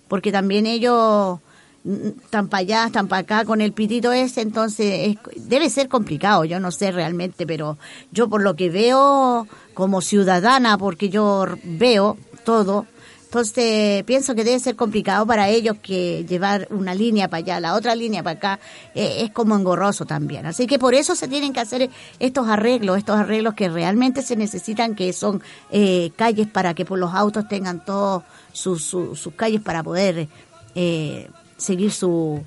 porque 0.07 0.31
también 0.31 0.67
ellos 0.67 1.39
mm, 1.83 2.07
están 2.23 2.49
para 2.49 2.61
allá, 2.61 2.85
están 2.85 3.07
para 3.07 3.21
acá 3.23 3.43
con 3.43 3.59
el 3.59 3.73
pitito 3.73 4.11
ese, 4.11 4.41
entonces 4.41 5.17
es- 5.17 5.49
debe 5.49 5.71
ser 5.71 5.89
complicado, 5.89 6.45
yo 6.45 6.59
no 6.59 6.69
sé 6.69 6.91
realmente, 6.91 7.47
pero 7.47 7.79
yo 8.11 8.29
por 8.29 8.43
lo 8.43 8.55
que 8.55 8.69
veo 8.69 9.47
como 9.73 10.01
ciudadana, 10.01 10.77
porque 10.77 11.09
yo 11.09 11.47
veo 11.63 12.15
todo, 12.45 12.85
entonces 13.27 14.05
pienso 14.05 14.35
que 14.35 14.45
debe 14.45 14.57
ser 14.57 14.77
complicado 14.77 15.27
para 15.27 15.49
ellos 15.49 15.75
que 15.83 16.25
llevar 16.25 16.65
una 16.71 16.95
línea 16.95 17.27
para 17.27 17.39
allá, 17.39 17.59
la 17.59 17.75
otra 17.75 17.93
línea 17.93 18.23
para 18.23 18.37
acá, 18.37 18.59
eh, 18.95 19.17
es 19.25 19.31
como 19.31 19.53
engorroso 19.53 20.05
también. 20.05 20.45
Así 20.45 20.65
que 20.65 20.79
por 20.79 20.95
eso 20.95 21.13
se 21.13 21.27
tienen 21.27 21.51
que 21.51 21.59
hacer 21.59 21.89
estos 22.19 22.47
arreglos, 22.47 22.97
estos 22.97 23.17
arreglos 23.17 23.53
que 23.53 23.67
realmente 23.67 24.21
se 24.21 24.37
necesitan, 24.37 24.95
que 24.95 25.11
son 25.11 25.43
eh, 25.71 26.11
calles 26.15 26.47
para 26.47 26.73
que 26.73 26.85
pues, 26.85 27.01
los 27.01 27.13
autos 27.13 27.49
tengan 27.49 27.83
todos 27.83 28.23
sus, 28.53 28.85
sus, 28.85 29.19
sus 29.19 29.33
calles 29.33 29.59
para 29.59 29.83
poder 29.83 30.29
eh, 30.73 31.29
seguir 31.57 31.91
su, 31.91 32.41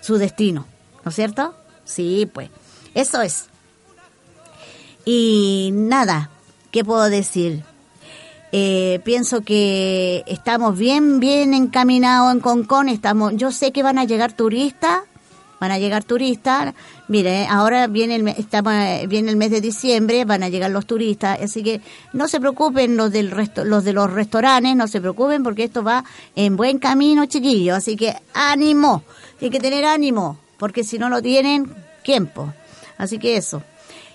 su 0.00 0.16
destino, 0.16 0.66
¿no 1.04 1.10
es 1.10 1.14
cierto? 1.14 1.54
Sí, 1.84 2.30
pues, 2.32 2.48
eso 2.94 3.20
es. 3.20 3.48
Y 5.04 5.68
nada, 5.74 6.30
¿qué 6.70 6.82
puedo 6.82 7.10
decir? 7.10 7.62
Eh, 8.56 9.00
pienso 9.02 9.40
que 9.40 10.22
estamos 10.28 10.78
bien, 10.78 11.18
bien 11.18 11.54
encaminados 11.54 12.32
en 12.32 12.38
Concón. 12.38 12.88
Estamos, 12.88 13.32
yo 13.34 13.50
sé 13.50 13.72
que 13.72 13.82
van 13.82 13.98
a 13.98 14.04
llegar 14.04 14.32
turistas, 14.32 15.00
van 15.58 15.72
a 15.72 15.78
llegar 15.80 16.04
turistas. 16.04 16.72
Mire, 17.08 17.48
ahora 17.48 17.88
viene 17.88 18.14
el, 18.14 18.28
estamos, 18.28 18.72
eh, 18.74 19.06
viene 19.08 19.32
el 19.32 19.36
mes 19.36 19.50
de 19.50 19.60
diciembre, 19.60 20.24
van 20.24 20.44
a 20.44 20.50
llegar 20.50 20.70
los 20.70 20.86
turistas, 20.86 21.40
así 21.42 21.64
que 21.64 21.80
no 22.12 22.28
se 22.28 22.38
preocupen 22.38 22.96
los 22.96 23.10
del 23.10 23.32
resto, 23.32 23.64
los 23.64 23.82
de 23.82 23.92
los 23.92 24.08
restaurantes, 24.12 24.76
no 24.76 24.86
se 24.86 25.00
preocupen 25.00 25.42
porque 25.42 25.64
esto 25.64 25.82
va 25.82 26.04
en 26.36 26.56
buen 26.56 26.78
camino, 26.78 27.26
chiquillos. 27.26 27.76
Así 27.76 27.96
que 27.96 28.14
ánimo, 28.34 29.02
hay 29.42 29.50
que 29.50 29.58
tener 29.58 29.84
ánimo, 29.84 30.38
porque 30.58 30.84
si 30.84 30.96
no 30.96 31.08
lo 31.08 31.20
tienen, 31.20 31.74
tiempo. 32.04 32.54
Así 32.98 33.18
que 33.18 33.36
eso. 33.36 33.64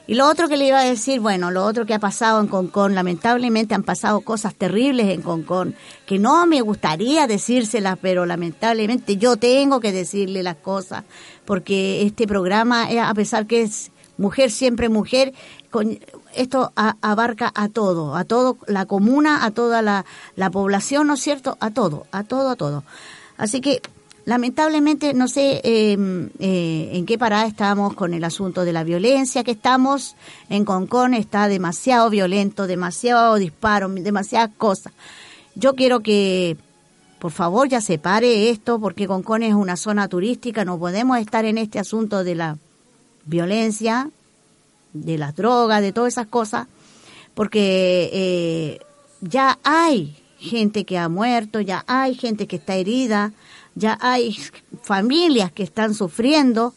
Y 0.10 0.16
lo 0.16 0.28
otro 0.28 0.48
que 0.48 0.58
le 0.58 0.66
iba 0.66 0.80
a 0.80 0.84
decir, 0.86 1.20
bueno, 1.20 1.52
lo 1.52 1.64
otro 1.64 1.86
que 1.86 1.94
ha 1.94 2.00
pasado 2.00 2.42
en 2.42 2.48
Concón, 2.48 2.96
lamentablemente 2.96 3.76
han 3.76 3.84
pasado 3.84 4.22
cosas 4.22 4.56
terribles 4.56 5.10
en 5.10 5.22
Concón, 5.22 5.76
que 6.08 6.18
no 6.18 6.48
me 6.48 6.62
gustaría 6.62 7.28
decírselas, 7.28 8.00
pero 8.02 8.26
lamentablemente 8.26 9.18
yo 9.18 9.38
tengo 9.38 9.80
que 9.80 9.92
decirle 9.92 10.42
las 10.42 10.56
cosas, 10.56 11.04
porque 11.46 12.08
este 12.08 12.26
programa, 12.26 12.92
eh, 12.92 13.00
a 13.00 13.14
pesar 13.14 13.46
que 13.46 13.62
es 13.62 13.92
mujer 14.18 14.50
siempre 14.50 14.90
mujer, 14.90 15.32
esto 16.34 16.74
a- 16.76 16.96
abarca 17.02 17.52
a 17.54 17.70
todo, 17.70 18.16
a 18.16 18.24
todo 18.24 18.58
la 18.66 18.88
comuna, 18.88 19.46
a 19.46 19.52
toda 19.52 19.84
la, 19.84 20.06
la 20.36 20.50
población, 20.50 21.06
¿no 21.06 21.14
es 21.14 21.20
cierto? 21.22 21.56
A 21.60 21.70
todo, 21.70 22.08
a 22.12 22.24
todo, 22.24 22.50
a 22.50 22.56
todo. 22.56 22.84
Así 23.38 23.62
que 23.62 23.80
lamentablemente 24.26 25.14
no 25.14 25.28
sé 25.28 25.62
eh, 25.64 25.98
eh, 26.40 26.90
en 26.94 27.06
qué 27.06 27.18
parada 27.18 27.46
estamos 27.46 27.94
con 27.94 28.14
el 28.14 28.24
asunto 28.24 28.64
de 28.66 28.74
la 28.74 28.84
violencia 28.84 29.44
que 29.44 29.52
estamos. 29.52 30.16
En 30.50 30.66
Concón 30.66 31.14
está 31.14 31.48
demasiado 31.48 32.10
violento 32.10 32.68
demasiado 32.68 33.36
disparo 33.36 33.90
demasiadas 33.90 34.52
cosas. 34.58 34.94
Yo 35.56 35.76
quiero 35.76 36.00
que, 36.02 36.58
por 37.20 37.32
favor, 37.32 37.68
ya 37.68 37.82
se 37.82 37.98
pare 37.98 38.50
esto, 38.50 38.80
porque 38.80 39.08
Concón 39.08 39.44
es 39.44 39.54
una 39.54 39.76
zona 39.76 40.08
turística, 40.08 40.64
no 40.64 40.80
podemos 40.80 41.18
estar 41.18 41.46
en 41.46 41.58
este 41.58 41.80
asunto 41.80 42.24
de 42.24 42.36
la 42.36 42.58
violencia, 43.26 44.10
de 44.94 45.18
las 45.18 45.36
drogas, 45.36 45.82
de 45.82 45.92
todas 45.92 46.14
esas 46.14 46.28
cosas, 46.28 46.68
porque 47.34 48.10
eh, 48.14 48.80
ya 49.22 49.60
hay 49.64 50.16
gente 50.38 50.86
que 50.86 50.98
ha 50.98 51.10
muerto, 51.10 51.60
ya 51.60 51.84
hay 51.88 52.16
gente 52.16 52.48
que 52.48 52.56
está 52.56 52.76
herida, 52.76 53.34
ya 53.76 53.98
hay 54.02 54.38
familias 54.82 55.52
que 55.52 55.64
están 55.64 55.94
sufriendo, 55.94 56.74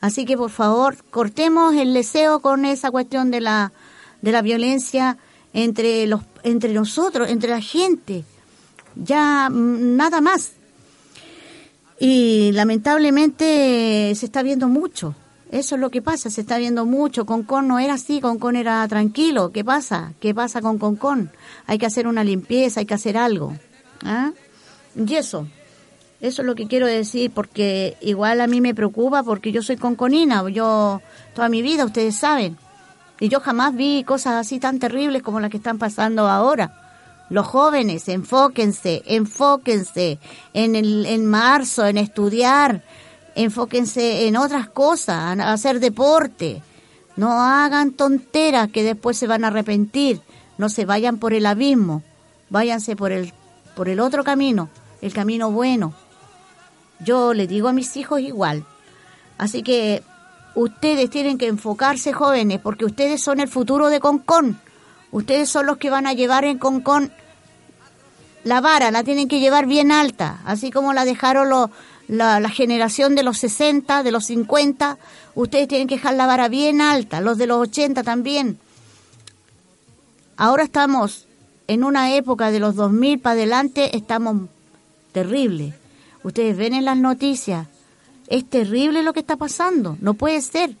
así 0.00 0.24
que 0.24 0.36
por 0.36 0.50
favor 0.50 0.96
cortemos 1.10 1.74
el 1.74 1.94
deseo 1.94 2.40
con 2.40 2.64
esa 2.64 2.90
cuestión 2.90 3.30
de 3.30 3.40
la 3.40 3.72
de 4.22 4.32
la 4.32 4.42
violencia 4.42 5.18
entre 5.52 6.06
los 6.06 6.22
entre 6.42 6.72
nosotros, 6.72 7.28
entre 7.28 7.50
la 7.50 7.60
gente. 7.60 8.24
Ya 8.94 9.48
mm, 9.50 9.96
nada 9.96 10.20
más. 10.20 10.52
Y 11.98 12.52
lamentablemente 12.52 14.12
se 14.14 14.26
está 14.26 14.42
viendo 14.42 14.68
mucho. 14.68 15.14
Eso 15.50 15.76
es 15.76 15.80
lo 15.80 15.90
que 15.90 16.02
pasa, 16.02 16.28
se 16.28 16.40
está 16.40 16.58
viendo 16.58 16.84
mucho. 16.84 17.24
Concón 17.24 17.68
no 17.68 17.78
era 17.78 17.94
así, 17.94 18.20
Concón 18.20 18.56
era 18.56 18.86
tranquilo. 18.88 19.52
¿Qué 19.52 19.64
pasa? 19.64 20.12
¿Qué 20.20 20.34
pasa 20.34 20.60
con 20.60 20.78
Concón? 20.78 21.30
Hay 21.66 21.78
que 21.78 21.86
hacer 21.86 22.06
una 22.06 22.24
limpieza, 22.24 22.80
hay 22.80 22.86
que 22.86 22.94
hacer 22.94 23.16
algo. 23.16 23.56
¿Ah? 24.02 24.32
Y 24.96 25.14
eso, 25.14 25.46
eso 26.20 26.42
es 26.42 26.46
lo 26.46 26.54
que 26.54 26.66
quiero 26.66 26.86
decir, 26.86 27.30
porque 27.30 27.96
igual 28.00 28.40
a 28.40 28.46
mí 28.46 28.60
me 28.60 28.74
preocupa, 28.74 29.22
porque 29.22 29.52
yo 29.52 29.62
soy 29.62 29.76
conconina, 29.76 30.48
yo 30.48 31.02
toda 31.34 31.48
mi 31.48 31.62
vida, 31.62 31.84
ustedes 31.84 32.16
saben. 32.16 32.56
Y 33.20 33.28
yo 33.28 33.40
jamás 33.40 33.74
vi 33.74 34.04
cosas 34.04 34.34
así 34.34 34.58
tan 34.58 34.78
terribles 34.78 35.22
como 35.22 35.40
las 35.40 35.50
que 35.50 35.56
están 35.56 35.78
pasando 35.78 36.28
ahora. 36.28 36.82
Los 37.28 37.46
jóvenes, 37.46 38.08
enfóquense, 38.08 39.02
enfóquense 39.06 40.18
en, 40.54 40.76
el, 40.76 41.06
en 41.06 41.26
marzo, 41.26 41.86
en 41.86 41.96
estudiar, 41.96 42.82
enfóquense 43.34 44.28
en 44.28 44.36
otras 44.36 44.68
cosas, 44.68 45.38
hacer 45.40 45.80
deporte. 45.80 46.62
No 47.16 47.40
hagan 47.42 47.92
tonteras 47.92 48.68
que 48.70 48.84
después 48.84 49.16
se 49.16 49.26
van 49.26 49.44
a 49.44 49.48
arrepentir. 49.48 50.20
No 50.58 50.68
se 50.68 50.84
vayan 50.84 51.18
por 51.18 51.34
el 51.34 51.46
abismo, 51.46 52.02
váyanse 52.48 52.96
por 52.96 53.12
el, 53.12 53.32
por 53.74 53.88
el 53.88 54.00
otro 54.00 54.24
camino, 54.24 54.68
el 55.02 55.12
camino 55.12 55.50
bueno. 55.50 55.94
Yo 57.00 57.34
le 57.34 57.46
digo 57.46 57.68
a 57.68 57.72
mis 57.72 57.96
hijos 57.96 58.20
igual. 58.20 58.64
Así 59.38 59.62
que 59.62 60.02
ustedes 60.54 61.10
tienen 61.10 61.38
que 61.38 61.46
enfocarse 61.46 62.12
jóvenes, 62.12 62.60
porque 62.62 62.84
ustedes 62.84 63.22
son 63.22 63.40
el 63.40 63.48
futuro 63.48 63.88
de 63.88 64.00
Concón. 64.00 64.58
Ustedes 65.10 65.48
son 65.48 65.66
los 65.66 65.76
que 65.76 65.90
van 65.90 66.06
a 66.06 66.14
llevar 66.14 66.44
en 66.44 66.58
Concón 66.58 67.12
la 68.46 68.60
vara, 68.60 68.92
la 68.92 69.02
tienen 69.02 69.26
que 69.26 69.40
llevar 69.40 69.66
bien 69.66 69.90
alta, 69.90 70.40
así 70.44 70.70
como 70.70 70.92
la 70.92 71.04
dejaron 71.04 71.50
los 71.50 71.70
la, 72.06 72.38
la, 72.38 72.48
generación 72.48 73.16
de 73.16 73.24
los 73.24 73.38
60, 73.38 74.04
de 74.04 74.12
los 74.12 74.26
50, 74.26 74.96
ustedes 75.34 75.66
tienen 75.66 75.88
que 75.88 75.96
dejar 75.96 76.14
la 76.14 76.26
vara 76.26 76.46
bien 76.46 76.80
alta, 76.80 77.20
los 77.20 77.36
de 77.36 77.48
los 77.48 77.58
80 77.58 78.04
también. 78.04 78.60
Ahora 80.36 80.62
estamos 80.62 81.26
en 81.66 81.82
una 81.82 82.14
época 82.14 82.52
de 82.52 82.60
los 82.60 82.76
2000 82.76 83.18
para 83.18 83.32
adelante, 83.32 83.96
estamos 83.96 84.42
terribles. 85.10 85.74
Ustedes 86.26 86.56
ven 86.56 86.74
en 86.74 86.84
las 86.84 86.96
noticias, 86.96 87.68
es 88.26 88.50
terrible 88.50 89.04
lo 89.04 89.12
que 89.12 89.20
está 89.20 89.36
pasando, 89.36 89.96
no 90.00 90.14
puede 90.14 90.40
ser. 90.40 90.74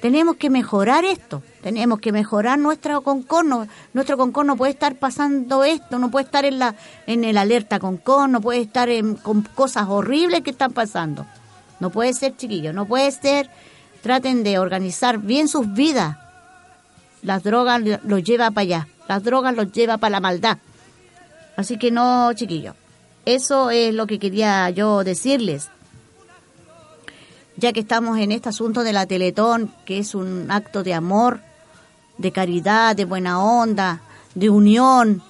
Tenemos 0.00 0.36
que 0.36 0.48
mejorar 0.48 1.04
esto, 1.04 1.42
tenemos 1.60 1.98
que 1.98 2.12
mejorar 2.12 2.56
nuestro 2.60 3.02
concorno. 3.02 3.66
Nuestro 3.94 4.16
concorno 4.16 4.52
no 4.52 4.56
puede 4.56 4.70
estar 4.70 4.94
pasando 4.94 5.64
esto, 5.64 5.98
no 5.98 6.08
puede 6.08 6.26
estar 6.26 6.44
en 6.44 6.60
la 6.60 6.76
en 7.08 7.24
el 7.24 7.36
alerta 7.36 7.80
concon, 7.80 8.30
no 8.30 8.40
puede 8.40 8.60
estar 8.60 8.88
con 9.24 9.42
cosas 9.42 9.88
horribles 9.88 10.42
que 10.42 10.50
están 10.50 10.70
pasando. 10.70 11.26
No 11.80 11.90
puede 11.90 12.12
ser, 12.12 12.36
chiquillos, 12.36 12.72
no 12.72 12.86
puede 12.86 13.10
ser. 13.10 13.50
Traten 14.02 14.44
de 14.44 14.60
organizar 14.60 15.18
bien 15.18 15.48
sus 15.48 15.74
vidas. 15.74 16.16
Las 17.22 17.42
drogas 17.42 17.82
los 18.04 18.22
lleva 18.22 18.52
para 18.52 18.62
allá, 18.62 18.88
las 19.08 19.24
drogas 19.24 19.56
los 19.56 19.72
lleva 19.72 19.96
para 19.96 20.10
la 20.10 20.20
maldad. 20.20 20.58
Así 21.56 21.76
que 21.76 21.90
no, 21.90 22.32
chiquillos. 22.34 22.76
Eso 23.24 23.70
es 23.70 23.94
lo 23.94 24.06
que 24.06 24.18
quería 24.18 24.68
yo 24.70 25.04
decirles 25.04 25.70
ya 27.56 27.72
que 27.72 27.80
estamos 27.80 28.18
en 28.18 28.32
este 28.32 28.48
asunto 28.48 28.82
de 28.82 28.92
la 28.92 29.06
Teletón, 29.06 29.72
que 29.84 29.98
es 29.98 30.14
un 30.14 30.50
acto 30.50 30.82
de 30.82 30.94
amor, 30.94 31.40
de 32.18 32.32
caridad, 32.32 32.96
de 32.96 33.04
buena 33.04 33.42
onda, 33.42 34.02
de 34.34 34.50
unión. 34.50 35.22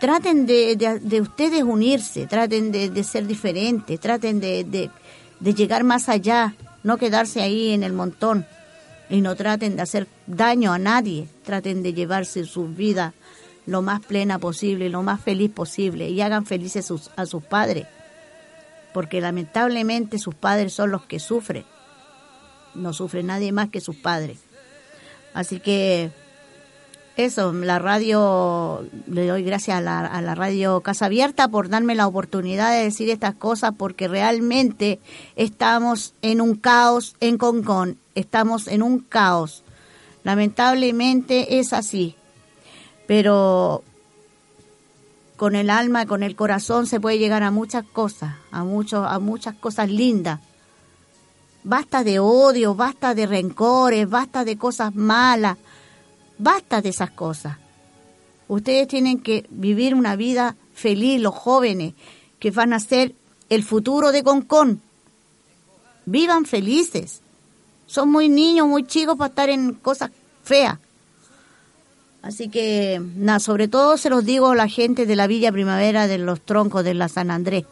Traten 0.00 0.46
de, 0.46 0.76
de, 0.76 1.20
ustedes 1.20 1.62
unirse, 1.62 2.26
traten 2.26 2.70
de, 2.70 3.04
ser 3.04 3.26
diferentes, 3.26 3.98
traten 3.98 4.40
de, 4.40 4.90
llegar 5.40 5.84
más 5.84 6.08
allá, 6.08 6.54
no 6.82 6.98
quedarse 6.98 7.42
ahí 7.42 7.72
en 7.72 7.82
el 7.82 7.92
montón 7.92 8.46
y 9.10 9.20
no 9.20 9.34
traten 9.34 9.76
de 9.76 9.82
hacer 9.82 10.06
daño 10.26 10.72
a 10.72 10.78
nadie, 10.78 11.28
traten 11.44 11.82
de 11.82 11.94
llevarse 11.94 12.44
su 12.44 12.68
vida 12.68 13.12
lo 13.68 13.82
más 13.82 14.00
plena 14.00 14.38
posible, 14.38 14.88
lo 14.88 15.02
más 15.02 15.20
feliz 15.20 15.50
posible 15.50 16.08
y 16.08 16.20
hagan 16.20 16.46
felices 16.46 16.86
sus, 16.86 17.10
a 17.16 17.26
sus 17.26 17.42
padres 17.44 17.86
porque 18.92 19.20
lamentablemente 19.20 20.18
sus 20.18 20.34
padres 20.34 20.72
son 20.72 20.90
los 20.90 21.04
que 21.04 21.20
sufren. 21.20 21.64
No 22.74 22.92
sufre 22.92 23.22
nadie 23.22 23.52
más 23.52 23.68
que 23.68 23.80
sus 23.80 23.96
padres. 23.96 24.38
Así 25.34 25.60
que 25.60 26.10
eso, 27.16 27.52
la 27.52 27.78
radio, 27.78 28.86
le 29.06 29.26
doy 29.26 29.42
gracias 29.42 29.78
a 29.78 29.80
la, 29.80 30.00
a 30.00 30.20
la, 30.22 30.34
radio 30.34 30.80
Casa 30.80 31.06
Abierta 31.06 31.48
por 31.48 31.68
darme 31.68 31.94
la 31.94 32.06
oportunidad 32.06 32.72
de 32.72 32.84
decir 32.84 33.10
estas 33.10 33.34
cosas 33.34 33.72
porque 33.76 34.08
realmente 34.08 35.00
estamos 35.36 36.14
en 36.22 36.40
un 36.40 36.56
caos 36.56 37.16
en 37.20 37.38
Concón, 37.38 37.98
estamos 38.14 38.68
en 38.68 38.82
un 38.82 39.00
caos. 39.00 39.62
Lamentablemente 40.24 41.58
es 41.58 41.72
así, 41.72 42.16
pero 43.08 43.82
con 45.38 45.56
el 45.56 45.70
alma, 45.70 46.04
con 46.04 46.22
el 46.22 46.36
corazón 46.36 46.86
se 46.86 47.00
puede 47.00 47.18
llegar 47.18 47.42
a 47.42 47.50
muchas 47.50 47.86
cosas, 47.86 48.34
a 48.50 48.64
muchos, 48.64 49.06
a 49.08 49.18
muchas 49.18 49.54
cosas 49.54 49.88
lindas. 49.88 50.40
Basta 51.64 52.04
de 52.04 52.18
odio, 52.18 52.74
basta 52.74 53.14
de 53.14 53.26
rencores, 53.26 54.10
basta 54.10 54.44
de 54.44 54.58
cosas 54.58 54.94
malas, 54.94 55.56
basta 56.36 56.82
de 56.82 56.90
esas 56.90 57.10
cosas. 57.10 57.56
Ustedes 58.46 58.86
tienen 58.88 59.20
que 59.20 59.46
vivir 59.48 59.94
una 59.94 60.14
vida 60.14 60.54
feliz, 60.74 61.18
los 61.18 61.34
jóvenes, 61.34 61.94
que 62.38 62.50
van 62.50 62.74
a 62.74 62.78
ser 62.78 63.14
el 63.48 63.64
futuro 63.64 64.12
de 64.12 64.22
Concón. 64.22 64.82
Vivan 66.04 66.44
felices. 66.44 67.22
Son 67.86 68.10
muy 68.10 68.28
niños, 68.28 68.68
muy 68.68 68.84
chicos 68.84 69.16
para 69.16 69.30
estar 69.30 69.48
en 69.48 69.72
cosas 69.72 70.10
feas. 70.42 70.78
Así 72.22 72.48
que, 72.48 73.00
nada, 73.16 73.38
sobre 73.38 73.68
todo 73.68 73.96
se 73.96 74.10
los 74.10 74.24
digo 74.24 74.50
a 74.50 74.56
la 74.56 74.68
gente 74.68 75.06
de 75.06 75.16
la 75.16 75.26
Villa 75.26 75.52
Primavera 75.52 76.06
de 76.06 76.18
los 76.18 76.40
Troncos 76.40 76.84
de 76.84 76.94
la 76.94 77.08
San 77.08 77.30
Andrés, 77.30 77.64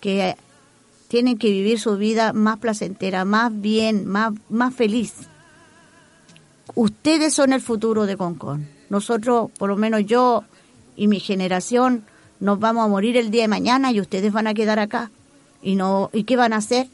que 0.00 0.36
tienen 1.08 1.38
que 1.38 1.50
vivir 1.50 1.80
su 1.80 1.96
vida 1.96 2.32
más 2.32 2.58
placentera, 2.58 3.24
más 3.24 3.50
bien, 3.60 4.06
más, 4.06 4.32
más 4.48 4.74
feliz. 4.74 5.14
Ustedes 6.76 7.34
son 7.34 7.52
el 7.52 7.60
futuro 7.60 8.06
de 8.06 8.16
Concón. 8.16 8.68
Nosotros, 8.88 9.50
por 9.58 9.68
lo 9.68 9.76
menos 9.76 10.06
yo 10.06 10.44
y 10.96 11.08
mi 11.08 11.18
generación, 11.18 12.04
nos 12.38 12.60
vamos 12.60 12.84
a 12.84 12.88
morir 12.88 13.16
el 13.16 13.30
día 13.30 13.42
de 13.42 13.48
mañana 13.48 13.90
y 13.90 14.00
ustedes 14.00 14.32
van 14.32 14.46
a 14.46 14.54
quedar 14.54 14.78
acá. 14.78 15.10
¿Y, 15.62 15.74
no, 15.74 16.10
¿y 16.12 16.24
qué 16.24 16.36
van 16.36 16.52
a 16.52 16.58
hacer? 16.58 16.86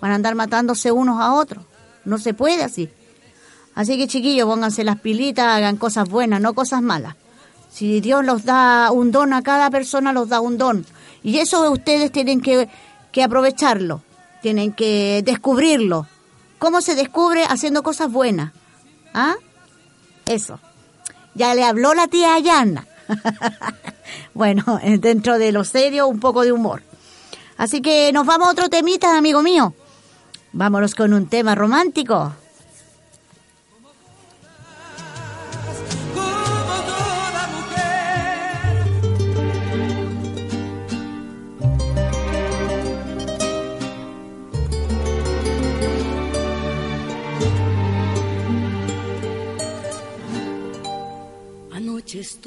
Van 0.00 0.12
a 0.12 0.14
andar 0.14 0.34
matándose 0.36 0.92
unos 0.92 1.20
a 1.20 1.34
otros. 1.34 1.64
No 2.04 2.18
se 2.18 2.34
puede 2.34 2.62
así. 2.62 2.88
Así 3.74 3.98
que 3.98 4.06
chiquillos, 4.06 4.46
pónganse 4.46 4.84
las 4.84 5.00
pilitas, 5.00 5.46
hagan 5.46 5.76
cosas 5.76 6.08
buenas, 6.08 6.40
no 6.40 6.54
cosas 6.54 6.82
malas. 6.82 7.16
Si 7.70 8.00
Dios 8.00 8.24
los 8.24 8.44
da 8.44 8.90
un 8.92 9.10
don 9.10 9.32
a 9.32 9.42
cada 9.42 9.68
persona, 9.70 10.12
los 10.12 10.28
da 10.28 10.40
un 10.40 10.58
don. 10.58 10.86
Y 11.24 11.38
eso 11.38 11.70
ustedes 11.72 12.12
tienen 12.12 12.40
que, 12.40 12.68
que 13.10 13.24
aprovecharlo, 13.24 14.02
tienen 14.42 14.72
que 14.72 15.22
descubrirlo. 15.24 16.06
¿Cómo 16.58 16.80
se 16.80 16.94
descubre? 16.94 17.44
Haciendo 17.44 17.82
cosas 17.82 18.12
buenas. 18.12 18.52
¿Ah? 19.12 19.34
Eso. 20.26 20.60
Ya 21.34 21.54
le 21.54 21.64
habló 21.64 21.94
la 21.94 22.06
tía 22.06 22.34
Ayana. 22.34 22.86
bueno, 24.34 24.80
dentro 25.00 25.38
de 25.38 25.50
lo 25.50 25.64
serio, 25.64 26.06
un 26.06 26.20
poco 26.20 26.42
de 26.42 26.52
humor. 26.52 26.82
Así 27.56 27.80
que 27.80 28.12
nos 28.12 28.26
vamos 28.26 28.48
a 28.48 28.52
otro 28.52 28.68
temita, 28.68 29.18
amigo 29.18 29.42
mío. 29.42 29.74
Vámonos 30.52 30.94
con 30.94 31.12
un 31.12 31.26
tema 31.26 31.54
romántico. 31.54 32.32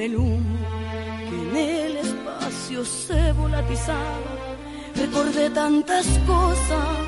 el 0.00 0.16
humo 0.16 0.58
que 1.28 1.36
en 1.36 1.56
el 1.56 1.96
espacio 1.98 2.84
se 2.84 3.32
volatizaba, 3.32 4.34
recordé 4.94 5.50
tantas 5.50 6.06
cosas 6.26 7.06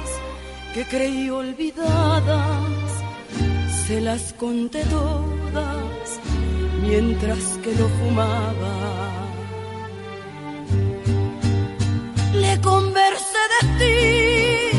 que 0.74 0.84
creí 0.84 1.30
olvidadas, 1.30 2.90
se 3.86 4.00
las 4.00 4.32
conté 4.34 4.84
todas 4.84 6.20
mientras 6.82 7.58
que 7.62 7.74
lo 7.74 7.88
fumaba. 7.88 8.74
Le 12.34 12.60
conversé 12.60 13.42
de 13.54 13.60
ti 13.80 14.78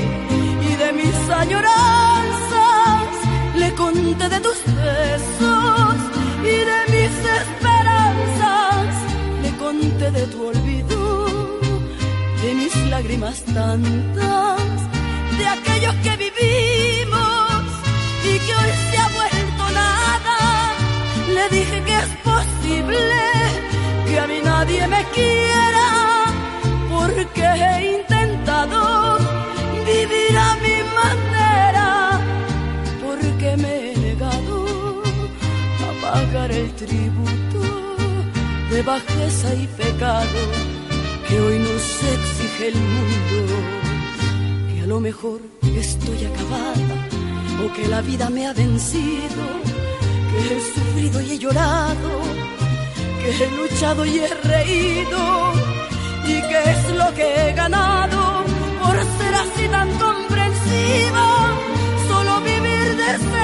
y 0.69 0.75
de 0.75 0.93
mis 0.93 1.29
añoranzas, 1.29 3.09
le 3.57 3.73
conté 3.73 4.29
de 4.29 4.39
tus 4.39 4.59
besos 4.65 5.95
y 6.43 6.57
de 6.69 6.80
de 10.21 10.27
tu 10.27 10.47
olvido, 10.53 10.99
de 12.43 12.53
mis 12.53 12.75
lágrimas 12.91 13.37
tantas, 13.57 14.77
de 15.39 15.45
aquellos 15.55 15.95
que 16.03 16.13
vivimos 16.25 17.63
y 18.29 18.33
que 18.45 18.51
hoy 18.59 18.71
se 18.89 18.97
ha 19.01 19.07
vuelto 19.19 19.63
nada. 19.83 20.37
Le 21.35 21.45
dije 21.57 21.77
que 21.87 21.95
es 22.03 22.11
posible 22.31 23.17
que 24.07 24.19
a 24.19 24.27
mí 24.27 24.39
nadie 24.43 24.87
me 24.95 25.03
quiera 25.17 25.87
porque 26.93 27.43
he 27.63 27.77
intentado 27.99 29.17
vivir 29.91 30.33
a 30.49 30.51
mi 30.65 30.77
manera, 31.01 31.87
porque 33.03 33.57
me 33.63 33.71
he 33.91 33.97
negado 33.97 35.01
a 35.87 35.91
pagar 36.05 36.51
el 36.51 36.69
tributo 36.75 37.20
bajeza 38.83 39.53
y 39.53 39.67
pecado 39.67 40.41
que 41.27 41.39
hoy 41.39 41.59
nos 41.59 42.03
exige 42.03 42.67
el 42.69 42.75
mundo, 42.75 43.55
que 44.73 44.81
a 44.81 44.87
lo 44.87 44.99
mejor 44.99 45.39
estoy 45.61 46.25
acabada 46.25 47.07
o 47.63 47.73
que 47.73 47.87
la 47.87 48.01
vida 48.01 48.29
me 48.29 48.47
ha 48.47 48.53
vencido, 48.53 49.43
que 50.29 50.55
he 50.55 50.61
sufrido 50.73 51.21
y 51.21 51.31
he 51.31 51.37
llorado, 51.37 52.11
que 53.21 53.43
he 53.43 53.51
luchado 53.51 54.05
y 54.05 54.19
he 54.19 54.27
reído. 54.27 55.53
Y 56.25 56.41
qué 56.49 56.61
es 56.71 56.95
lo 56.95 57.13
que 57.13 57.49
he 57.49 57.53
ganado 57.53 58.43
por 58.81 58.95
ser 59.17 59.35
así 59.35 59.67
tan 59.69 59.89
comprensiva. 59.97 61.27
Solo 62.07 62.41
vivir 62.41 62.95
desesperada 62.95 63.40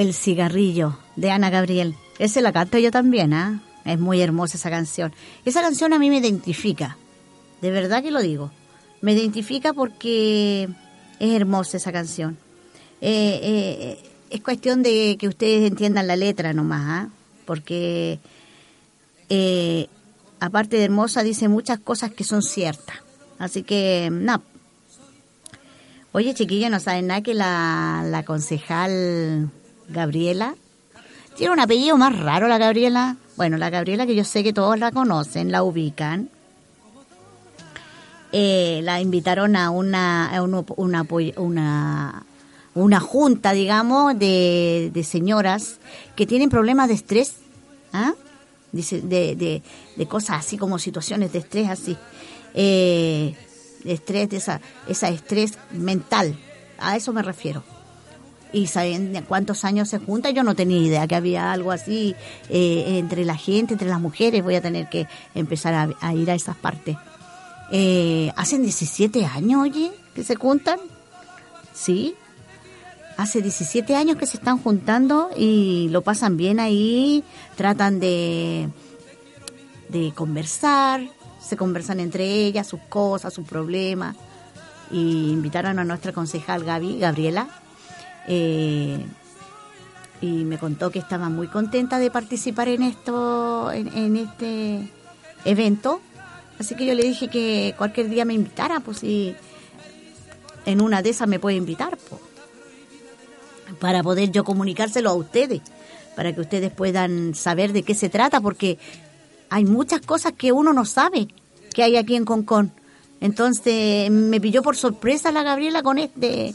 El 0.00 0.14
cigarrillo 0.14 0.96
de 1.16 1.30
Ana 1.30 1.50
Gabriel. 1.50 1.94
Ese 2.18 2.40
la 2.40 2.54
canto 2.54 2.78
yo 2.78 2.90
también, 2.90 3.34
¿ah? 3.34 3.60
Es 3.84 3.98
muy 3.98 4.22
hermosa 4.22 4.56
esa 4.56 4.70
canción. 4.70 5.12
Esa 5.44 5.60
canción 5.60 5.92
a 5.92 5.98
mí 5.98 6.08
me 6.08 6.16
identifica. 6.16 6.96
De 7.60 7.70
verdad 7.70 8.02
que 8.02 8.10
lo 8.10 8.22
digo. 8.22 8.50
Me 9.02 9.12
identifica 9.12 9.74
porque 9.74 10.70
es 11.18 11.34
hermosa 11.34 11.76
esa 11.76 11.92
canción. 11.92 12.38
Eh, 13.02 13.40
eh, 13.42 14.10
es 14.30 14.40
cuestión 14.40 14.82
de 14.82 15.18
que 15.20 15.28
ustedes 15.28 15.70
entiendan 15.70 16.06
la 16.06 16.16
letra 16.16 16.54
nomás, 16.54 16.82
¿ah? 16.86 17.08
Porque 17.44 18.20
eh, 19.28 19.86
aparte 20.40 20.78
de 20.78 20.84
hermosa 20.84 21.22
dice 21.22 21.46
muchas 21.48 21.78
cosas 21.78 22.10
que 22.10 22.24
son 22.24 22.40
ciertas. 22.40 22.96
Así 23.38 23.64
que, 23.64 24.08
no. 24.10 24.42
Oye, 26.12 26.32
chiquilla, 26.32 26.70
no 26.70 26.80
saben 26.80 27.08
nada 27.08 27.20
que 27.20 27.34
la 27.34 28.24
concejal 28.26 29.50
Gabriela 29.90 30.54
tiene 31.36 31.52
un 31.52 31.60
apellido 31.60 31.96
más 31.96 32.18
raro 32.18 32.48
la 32.48 32.58
Gabriela. 32.58 33.16
Bueno, 33.36 33.56
la 33.56 33.70
Gabriela 33.70 34.04
que 34.06 34.14
yo 34.14 34.24
sé 34.24 34.42
que 34.42 34.52
todos 34.52 34.78
la 34.78 34.92
conocen, 34.92 35.50
la 35.50 35.62
ubican. 35.62 36.28
Eh, 38.32 38.80
la 38.82 39.00
invitaron 39.00 39.56
a 39.56 39.70
una, 39.70 40.30
una, 40.42 41.06
una, 41.36 42.22
una 42.74 43.00
junta, 43.00 43.52
digamos, 43.52 44.18
de, 44.18 44.90
de 44.92 45.02
señoras 45.02 45.78
que 46.14 46.26
tienen 46.26 46.50
problemas 46.50 46.88
de 46.88 46.94
estrés, 46.94 47.36
¿ah? 47.92 48.12
Dice, 48.70 49.00
de, 49.00 49.34
de, 49.34 49.62
de 49.96 50.06
cosas 50.06 50.40
así 50.40 50.58
como 50.58 50.78
situaciones 50.78 51.32
de 51.32 51.38
estrés 51.40 51.70
así. 51.70 51.96
Eh, 52.54 53.34
de 53.82 53.92
estrés, 53.92 54.28
de 54.28 54.36
esa, 54.36 54.60
esa 54.86 55.08
estrés 55.08 55.54
mental. 55.72 56.38
A 56.78 56.96
eso 56.96 57.12
me 57.12 57.22
refiero 57.22 57.64
y 58.52 58.66
saben 58.66 59.24
cuántos 59.28 59.64
años 59.64 59.88
se 59.88 59.98
junta, 59.98 60.30
yo 60.30 60.42
no 60.42 60.54
tenía 60.54 60.78
idea 60.78 61.06
que 61.06 61.14
había 61.14 61.52
algo 61.52 61.72
así 61.72 62.14
eh, 62.48 62.98
entre 62.98 63.24
la 63.24 63.36
gente, 63.36 63.74
entre 63.74 63.88
las 63.88 64.00
mujeres, 64.00 64.42
voy 64.42 64.56
a 64.56 64.60
tener 64.60 64.88
que 64.88 65.06
empezar 65.34 65.74
a, 65.74 65.90
a 66.00 66.14
ir 66.14 66.30
a 66.30 66.34
esas 66.34 66.56
partes. 66.56 66.96
Eh, 67.72 68.32
¿Hacen 68.36 68.62
17 68.62 69.24
años, 69.26 69.62
oye, 69.62 69.92
que 70.14 70.24
se 70.24 70.36
juntan? 70.36 70.78
¿Sí? 71.72 72.14
hace 73.20 73.42
17 73.42 73.96
años 73.96 74.16
que 74.16 74.26
se 74.26 74.38
están 74.38 74.58
juntando 74.58 75.30
y 75.36 75.88
lo 75.90 76.00
pasan 76.00 76.38
bien 76.38 76.58
ahí, 76.58 77.22
tratan 77.54 78.00
de, 78.00 78.70
de 79.90 80.12
conversar, 80.14 81.02
se 81.40 81.56
conversan 81.56 82.00
entre 82.00 82.24
ellas, 82.24 82.66
sus 82.66 82.80
cosas, 82.80 83.34
sus 83.34 83.46
problemas, 83.46 84.16
y 84.90 85.30
invitaron 85.30 85.78
a 85.78 85.84
nuestra 85.84 86.12
concejal 86.12 86.64
Gaby, 86.64 86.98
Gabriela, 86.98 87.48
eh, 88.28 89.04
y 90.20 90.44
me 90.44 90.58
contó 90.58 90.90
que 90.90 90.98
estaba 90.98 91.28
muy 91.28 91.48
contenta 91.48 91.98
de 91.98 92.10
participar 92.10 92.68
en 92.68 92.82
esto, 92.82 93.72
en, 93.72 93.88
en 93.96 94.16
este 94.16 94.88
evento, 95.44 96.00
así 96.58 96.74
que 96.74 96.86
yo 96.86 96.94
le 96.94 97.02
dije 97.02 97.28
que 97.28 97.74
cualquier 97.78 98.08
día 98.08 98.24
me 98.24 98.34
invitara, 98.34 98.80
pues 98.80 98.98
si 98.98 99.34
en 100.66 100.80
una 100.80 101.02
de 101.02 101.10
esas 101.10 101.28
me 101.28 101.38
puede 101.38 101.56
invitar, 101.56 101.96
pues 101.96 102.20
para 103.78 104.02
poder 104.02 104.30
yo 104.30 104.44
comunicárselo 104.44 105.10
a 105.10 105.14
ustedes, 105.14 105.60
para 106.16 106.34
que 106.34 106.40
ustedes 106.40 106.72
puedan 106.72 107.34
saber 107.34 107.72
de 107.72 107.82
qué 107.82 107.94
se 107.94 108.08
trata, 108.08 108.40
porque 108.40 108.78
hay 109.48 109.64
muchas 109.64 110.00
cosas 110.00 110.32
que 110.32 110.52
uno 110.52 110.72
no 110.72 110.84
sabe 110.84 111.28
que 111.72 111.82
hay 111.82 111.96
aquí 111.96 112.16
en 112.16 112.24
Concón. 112.24 112.72
Entonces 113.20 114.10
me 114.10 114.40
pilló 114.40 114.62
por 114.62 114.76
sorpresa 114.76 115.30
la 115.30 115.42
Gabriela 115.42 115.82
con 115.82 115.98
este, 115.98 116.54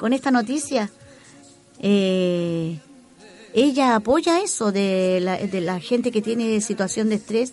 con 0.00 0.14
esta 0.14 0.30
noticia. 0.30 0.90
Eh, 1.78 2.78
ella 3.52 3.96
apoya 3.96 4.40
eso 4.40 4.72
de 4.72 5.20
la, 5.20 5.36
de 5.36 5.60
la 5.60 5.78
gente 5.78 6.10
que 6.10 6.22
tiene 6.22 6.60
situación 6.62 7.10
de 7.10 7.16
estrés, 7.16 7.52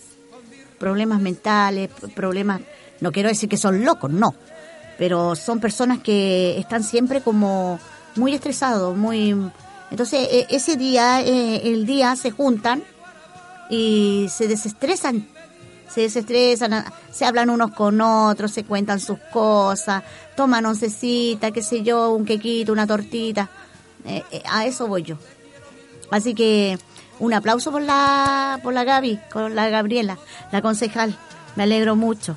problemas 0.78 1.20
mentales, 1.20 1.90
problemas, 2.14 2.62
no 3.00 3.12
quiero 3.12 3.28
decir 3.28 3.48
que 3.48 3.58
son 3.58 3.84
locos, 3.84 4.10
no, 4.10 4.34
pero 4.96 5.36
son 5.36 5.60
personas 5.60 5.98
que 5.98 6.58
están 6.58 6.82
siempre 6.82 7.20
como 7.20 7.78
muy 8.16 8.34
estresados, 8.34 8.96
muy... 8.96 9.36
Entonces 9.90 10.28
e- 10.30 10.46
ese 10.50 10.76
día, 10.76 11.20
eh, 11.20 11.62
el 11.64 11.84
día 11.84 12.16
se 12.16 12.30
juntan 12.30 12.82
y 13.68 14.26
se 14.30 14.48
desestresan, 14.48 15.28
se 15.88 16.02
desestresan, 16.02 16.84
se 17.10 17.24
hablan 17.24 17.50
unos 17.50 17.72
con 17.72 18.00
otros, 18.00 18.52
se 18.52 18.64
cuentan 18.64 19.00
sus 19.00 19.18
cosas, 19.32 20.02
toman 20.36 20.66
oncecita, 20.66 21.50
qué 21.50 21.62
sé 21.62 21.82
yo, 21.82 22.10
un 22.10 22.24
quequito, 22.24 22.72
una 22.72 22.86
tortita, 22.86 23.48
Eh, 24.04 24.22
eh, 24.30 24.42
a 24.48 24.64
eso 24.64 24.86
voy 24.86 25.02
yo. 25.02 25.16
Así 26.10 26.34
que 26.34 26.78
un 27.18 27.34
aplauso 27.34 27.72
por 27.72 27.82
la, 27.82 28.60
por 28.62 28.72
la 28.72 28.84
Gaby, 28.84 29.18
con 29.32 29.54
la 29.54 29.68
Gabriela, 29.68 30.18
la 30.52 30.62
concejal, 30.62 31.16
me 31.56 31.64
alegro 31.64 31.96
mucho. 31.96 32.36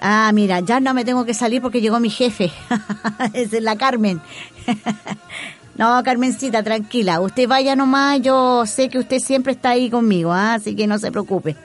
Ah, 0.00 0.30
mira, 0.32 0.60
ya 0.60 0.78
no 0.78 0.94
me 0.94 1.04
tengo 1.04 1.24
que 1.24 1.34
salir 1.34 1.60
porque 1.60 1.80
llegó 1.80 1.98
mi 2.00 2.10
jefe. 2.10 2.52
Es 3.32 3.52
la 3.60 3.76
Carmen. 3.76 4.20
no, 5.78 6.02
Carmencita, 6.02 6.62
tranquila. 6.62 7.20
Usted 7.20 7.46
vaya 7.46 7.76
nomás. 7.76 8.20
Yo 8.22 8.64
sé 8.66 8.88
que 8.88 8.98
usted 8.98 9.18
siempre 9.18 9.52
está 9.52 9.70
ahí 9.70 9.90
conmigo, 9.90 10.32
¿ah? 10.32 10.54
así 10.54 10.74
que 10.74 10.86
no 10.86 10.98
se 10.98 11.12
preocupe. 11.12 11.56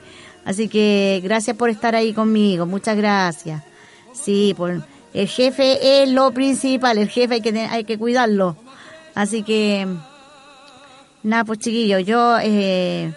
Así 0.44 0.68
que 0.68 1.20
gracias 1.22 1.56
por 1.56 1.70
estar 1.70 1.94
ahí 1.94 2.12
conmigo. 2.12 2.66
Muchas 2.66 2.96
gracias. 2.96 3.62
Sí, 4.12 4.54
por, 4.56 4.82
el 5.14 5.28
jefe 5.28 6.02
es 6.02 6.10
lo 6.10 6.30
principal. 6.32 6.98
El 6.98 7.08
jefe 7.08 7.34
hay 7.34 7.40
que, 7.40 7.58
hay 7.60 7.84
que 7.84 7.98
cuidarlo. 7.98 8.56
Así 9.14 9.42
que, 9.42 9.86
nada, 11.22 11.44
pues 11.44 11.58
chiquillos, 11.58 12.04
yo... 12.04 12.38
Eh, 12.42 13.12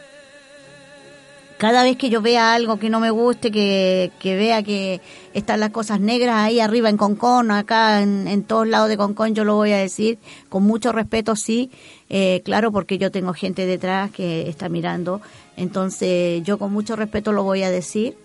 cada 1.72 1.84
vez 1.84 1.98
que 1.98 2.12
yo 2.12 2.22
vea 2.22 2.54
algo 2.54 2.78
que 2.78 2.92
no 2.92 3.00
me 3.00 3.10
guste, 3.10 3.50
que, 3.50 4.12
que 4.20 4.36
vea 4.36 4.62
que 4.62 5.02
están 5.34 5.60
las 5.60 5.72
cosas 5.72 6.00
negras 6.00 6.36
ahí 6.36 6.60
arriba 6.60 6.90
en 6.90 6.96
Concón, 6.96 7.50
acá 7.50 8.04
en, 8.04 8.28
en 8.28 8.44
todos 8.44 8.68
lados 8.68 8.88
de 8.88 8.98
Concón, 8.98 9.34
yo 9.34 9.44
lo 9.46 9.56
voy 9.56 9.72
a 9.72 9.78
decir 9.78 10.20
con 10.48 10.62
mucho 10.62 10.92
respeto, 10.92 11.36
sí, 11.36 11.72
eh, 12.08 12.44
claro, 12.46 12.72
porque 12.72 13.00
yo 13.00 13.10
tengo 13.10 13.34
gente 13.34 13.66
detrás 13.66 14.12
que 14.12 14.48
está 14.48 14.70
mirando, 14.70 15.22
entonces 15.58 16.44
yo 16.44 16.60
con 16.60 16.72
mucho 16.72 16.96
respeto 16.96 17.32
lo 17.32 17.42
voy 17.42 17.64
a 17.64 17.72
decir 17.72 18.16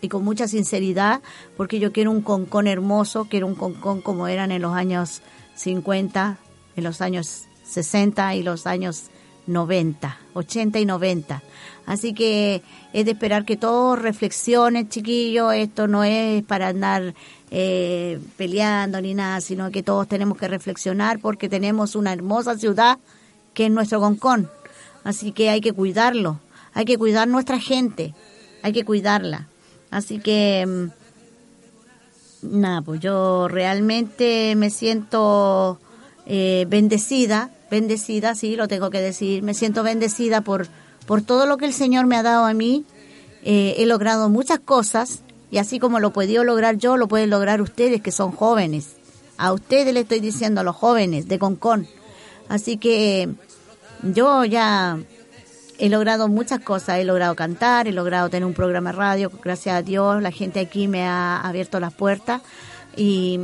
y 0.00 0.08
con 0.08 0.22
mucha 0.22 0.46
sinceridad, 0.46 1.22
porque 1.56 1.80
yo 1.80 1.90
quiero 1.90 2.12
un 2.12 2.22
Concón 2.22 2.68
hermoso, 2.68 3.26
quiero 3.28 3.48
un 3.48 3.56
Concón 3.56 4.00
como 4.00 4.28
eran 4.28 4.52
en 4.52 4.62
los 4.62 4.74
años 4.74 5.22
50, 5.56 6.38
en 6.76 6.84
los 6.84 7.00
años 7.00 7.46
60 7.64 8.36
y 8.36 8.44
los 8.44 8.64
años 8.68 9.10
90, 9.46 10.18
80 10.34 10.78
y 10.78 10.84
90. 10.84 11.42
Así 11.86 12.14
que 12.14 12.62
es 12.92 13.04
de 13.04 13.12
esperar 13.12 13.44
que 13.44 13.56
todos 13.56 13.98
reflexionen, 14.00 14.88
chiquillos. 14.88 15.54
Esto 15.54 15.86
no 15.86 16.02
es 16.02 16.42
para 16.42 16.68
andar 16.68 17.14
eh, 17.50 18.18
peleando 18.36 19.00
ni 19.00 19.14
nada, 19.14 19.40
sino 19.40 19.70
que 19.70 19.82
todos 19.82 20.08
tenemos 20.08 20.36
que 20.36 20.48
reflexionar 20.48 21.20
porque 21.20 21.48
tenemos 21.48 21.94
una 21.94 22.12
hermosa 22.12 22.58
ciudad 22.58 22.98
que 23.54 23.66
es 23.66 23.70
nuestro 23.70 24.00
Concón. 24.00 24.50
Así 25.04 25.30
que 25.30 25.50
hay 25.50 25.60
que 25.60 25.72
cuidarlo, 25.72 26.40
hay 26.74 26.84
que 26.84 26.98
cuidar 26.98 27.28
nuestra 27.28 27.60
gente, 27.60 28.14
hay 28.62 28.72
que 28.72 28.84
cuidarla. 28.84 29.46
Así 29.90 30.18
que, 30.18 30.90
mm, 32.42 32.58
nada, 32.60 32.82
pues 32.82 33.00
yo 33.00 33.46
realmente 33.46 34.54
me 34.56 34.70
siento 34.70 35.78
eh, 36.26 36.66
bendecida, 36.68 37.50
bendecida, 37.70 38.34
sí, 38.34 38.56
lo 38.56 38.68
tengo 38.68 38.90
que 38.90 39.00
decir, 39.00 39.42
me 39.42 39.54
siento 39.54 39.82
bendecida 39.82 40.40
por, 40.40 40.68
por 41.06 41.22
todo 41.22 41.46
lo 41.46 41.56
que 41.56 41.66
el 41.66 41.72
Señor 41.72 42.06
me 42.06 42.16
ha 42.16 42.22
dado 42.22 42.44
a 42.44 42.54
mí. 42.54 42.84
Eh, 43.42 43.76
he 43.78 43.86
logrado 43.86 44.28
muchas 44.28 44.58
cosas 44.58 45.20
y 45.50 45.58
así 45.58 45.78
como 45.78 46.00
lo 46.00 46.12
podido 46.12 46.44
lograr 46.44 46.76
yo, 46.76 46.96
lo 46.96 47.08
pueden 47.08 47.30
lograr 47.30 47.60
ustedes 47.60 48.02
que 48.02 48.10
son 48.10 48.32
jóvenes. 48.32 48.96
A 49.38 49.52
ustedes 49.52 49.92
le 49.94 50.00
estoy 50.00 50.20
diciendo, 50.20 50.60
a 50.60 50.64
los 50.64 50.76
jóvenes 50.76 51.28
de 51.28 51.38
Concón. 51.38 51.86
Así 52.48 52.78
que 52.78 53.28
yo 54.02 54.44
ya 54.44 54.98
he 55.78 55.88
logrado 55.88 56.28
muchas 56.28 56.60
cosas, 56.60 56.98
he 56.98 57.04
logrado 57.04 57.34
cantar, 57.36 57.86
he 57.86 57.92
logrado 57.92 58.28
tener 58.30 58.46
un 58.46 58.54
programa 58.54 58.92
de 58.92 58.98
radio, 58.98 59.30
gracias 59.42 59.76
a 59.76 59.82
Dios, 59.82 60.22
la 60.22 60.30
gente 60.30 60.60
aquí 60.60 60.88
me 60.88 61.06
ha 61.06 61.40
abierto 61.40 61.80
las 61.80 61.92
puertas 61.92 62.42
y 62.96 63.38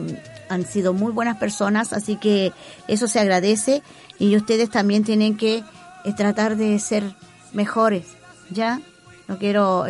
han 0.53 0.67
sido 0.67 0.93
muy 0.93 1.13
buenas 1.13 1.39
personas, 1.39 1.93
así 1.93 2.17
que 2.17 2.53
eso 2.89 3.09
se 3.09 3.21
agradece 3.21 3.83
y 4.19 4.37
ustedes 4.37 4.71
también 4.71 5.03
tienen 5.03 5.37
que 5.37 5.65
eh, 6.05 6.13
tratar 6.17 6.57
de 6.57 6.79
ser 6.79 7.05
mejores, 7.53 8.05
¿ya? 8.51 8.81
No 9.29 9.39
quiero, 9.39 9.85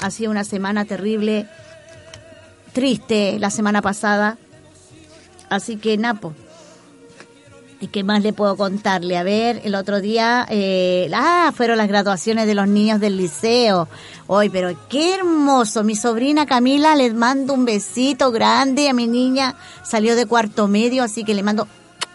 ha 0.00 0.10
sido 0.10 0.30
una 0.30 0.44
semana 0.44 0.84
terrible, 0.84 1.46
triste 2.72 3.38
la 3.38 3.50
semana 3.50 3.82
pasada, 3.82 4.38
así 5.50 5.76
que 5.76 5.96
Napo. 5.98 6.34
¿Y 7.80 7.86
qué 7.88 8.02
más 8.02 8.22
le 8.22 8.32
puedo 8.32 8.56
contarle? 8.56 9.16
A 9.16 9.22
ver, 9.22 9.60
el 9.62 9.76
otro 9.76 10.00
día, 10.00 10.46
eh, 10.50 11.08
ah, 11.14 11.52
fueron 11.54 11.78
las 11.78 11.86
graduaciones 11.86 12.48
de 12.48 12.56
los 12.56 12.66
niños 12.66 12.98
del 12.98 13.16
liceo. 13.16 13.88
Hoy, 14.26 14.48
pero 14.48 14.76
qué 14.88 15.14
hermoso. 15.14 15.84
Mi 15.84 15.94
sobrina 15.94 16.44
Camila 16.44 16.96
les 16.96 17.14
mando 17.14 17.54
un 17.54 17.64
besito 17.64 18.32
grande 18.32 18.88
a 18.88 18.94
mi 18.94 19.06
niña. 19.06 19.54
Salió 19.84 20.16
de 20.16 20.26
cuarto 20.26 20.66
medio, 20.66 21.04
así 21.04 21.22
que 21.22 21.34
le 21.34 21.44
mando 21.44 21.68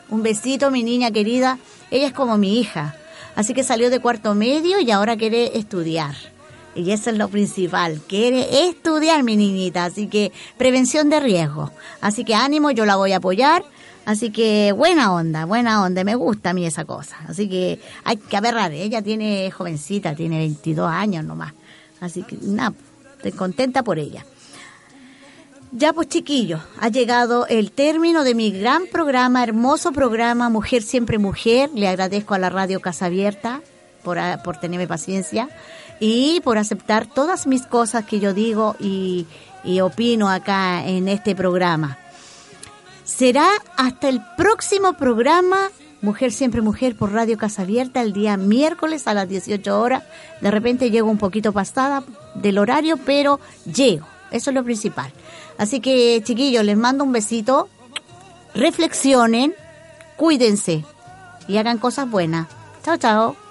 un 0.09 0.22
besito, 0.22 0.70
mi 0.70 0.84
niña 0.84 1.11
querida. 1.11 1.59
Ella 1.91 2.07
es 2.07 2.14
como 2.14 2.38
mi 2.38 2.59
hija. 2.59 2.95
Así 3.36 3.53
que 3.53 3.64
salió 3.64 3.89
de 3.89 4.01
cuarto 4.01 4.36
medio 4.36 4.82
y 4.82 4.91
ahora 4.91 5.16
quiere 5.16 5.57
estudiar. 5.57 6.16
Y 6.76 6.91
eso 6.91 7.09
es 7.09 7.18
lo 7.18 7.30
principal, 7.30 8.01
quiere 8.07 8.68
estudiar 8.68 9.22
mi 9.22 9.36
niñita, 9.36 9.86
así 9.86 10.07
que 10.07 10.32
prevención 10.57 11.09
de 11.09 11.20
riesgo. 11.20 11.72
Así 12.01 12.26
que 12.26 12.34
ánimo, 12.34 12.72
yo 12.72 12.86
la 12.86 12.95
voy 12.95 13.11
a 13.11 13.18
apoyar. 13.18 13.64
Así 14.05 14.31
que 14.31 14.73
buena 14.73 15.13
onda, 15.13 15.45
buena 15.45 15.81
onda, 15.81 16.03
me 16.03 16.15
gusta 16.15 16.49
a 16.49 16.53
mí 16.53 16.65
esa 16.65 16.83
cosa. 16.85 17.15
Así 17.27 17.47
que 17.49 17.79
hay 18.03 18.17
que 18.17 18.35
aberrar, 18.35 18.71
ella 18.73 19.01
tiene 19.01 19.49
jovencita, 19.51 20.13
tiene 20.13 20.39
22 20.39 20.89
años 20.91 21.23
nomás. 21.23 21.53
Así 22.01 22.23
que 22.23 22.37
nada, 22.41 22.73
estoy 23.15 23.31
contenta 23.31 23.81
por 23.83 23.99
ella. 23.99 24.25
Ya 25.71 25.91
pues 25.93 26.07
chiquillos, 26.09 26.61
ha 26.79 26.89
llegado 26.89 27.47
el 27.47 27.71
término 27.71 28.23
de 28.23 28.35
mi 28.35 28.51
gran 28.51 28.83
programa, 28.91 29.41
hermoso 29.43 29.91
programa 29.91 30.49
Mujer 30.49 30.83
Siempre 30.83 31.17
Mujer. 31.17 31.71
Le 31.73 31.87
agradezco 31.87 32.35
a 32.35 32.39
la 32.39 32.49
radio 32.49 32.79
Casa 32.79 33.05
Abierta 33.07 33.61
por, 34.03 34.19
a- 34.19 34.43
por 34.43 34.57
tenerme 34.57 34.85
paciencia 34.87 35.49
y 35.99 36.41
por 36.43 36.57
aceptar 36.59 37.07
todas 37.07 37.47
mis 37.47 37.63
cosas 37.65 38.05
que 38.05 38.19
yo 38.19 38.33
digo 38.35 38.75
y, 38.79 39.25
y 39.63 39.79
opino 39.79 40.29
acá 40.29 40.85
en 40.85 41.07
este 41.07 41.35
programa. 41.35 41.97
Será 43.03 43.49
hasta 43.75 44.09
el 44.09 44.21
próximo 44.37 44.93
programa 44.93 45.69
Mujer 46.01 46.31
Siempre 46.31 46.61
Mujer 46.61 46.95
por 46.95 47.13
Radio 47.13 47.37
Casa 47.37 47.63
Abierta 47.63 48.01
el 48.01 48.13
día 48.13 48.37
miércoles 48.37 49.07
a 49.07 49.13
las 49.13 49.27
18 49.27 49.79
horas. 49.79 50.03
De 50.41 50.51
repente 50.51 50.91
llego 50.91 51.09
un 51.09 51.17
poquito 51.17 51.53
pasada 51.53 52.03
del 52.35 52.57
horario, 52.57 52.97
pero 52.97 53.39
llego. 53.65 54.05
Eso 54.31 54.49
es 54.49 54.55
lo 54.55 54.63
principal. 54.63 55.11
Así 55.57 55.79
que, 55.79 56.21
chiquillos, 56.23 56.63
les 56.63 56.77
mando 56.77 57.03
un 57.03 57.11
besito. 57.11 57.69
Reflexionen, 58.53 59.53
cuídense 60.17 60.83
y 61.47 61.57
hagan 61.57 61.77
cosas 61.77 62.09
buenas. 62.09 62.47
Chao, 62.83 62.97
chao. 62.97 63.42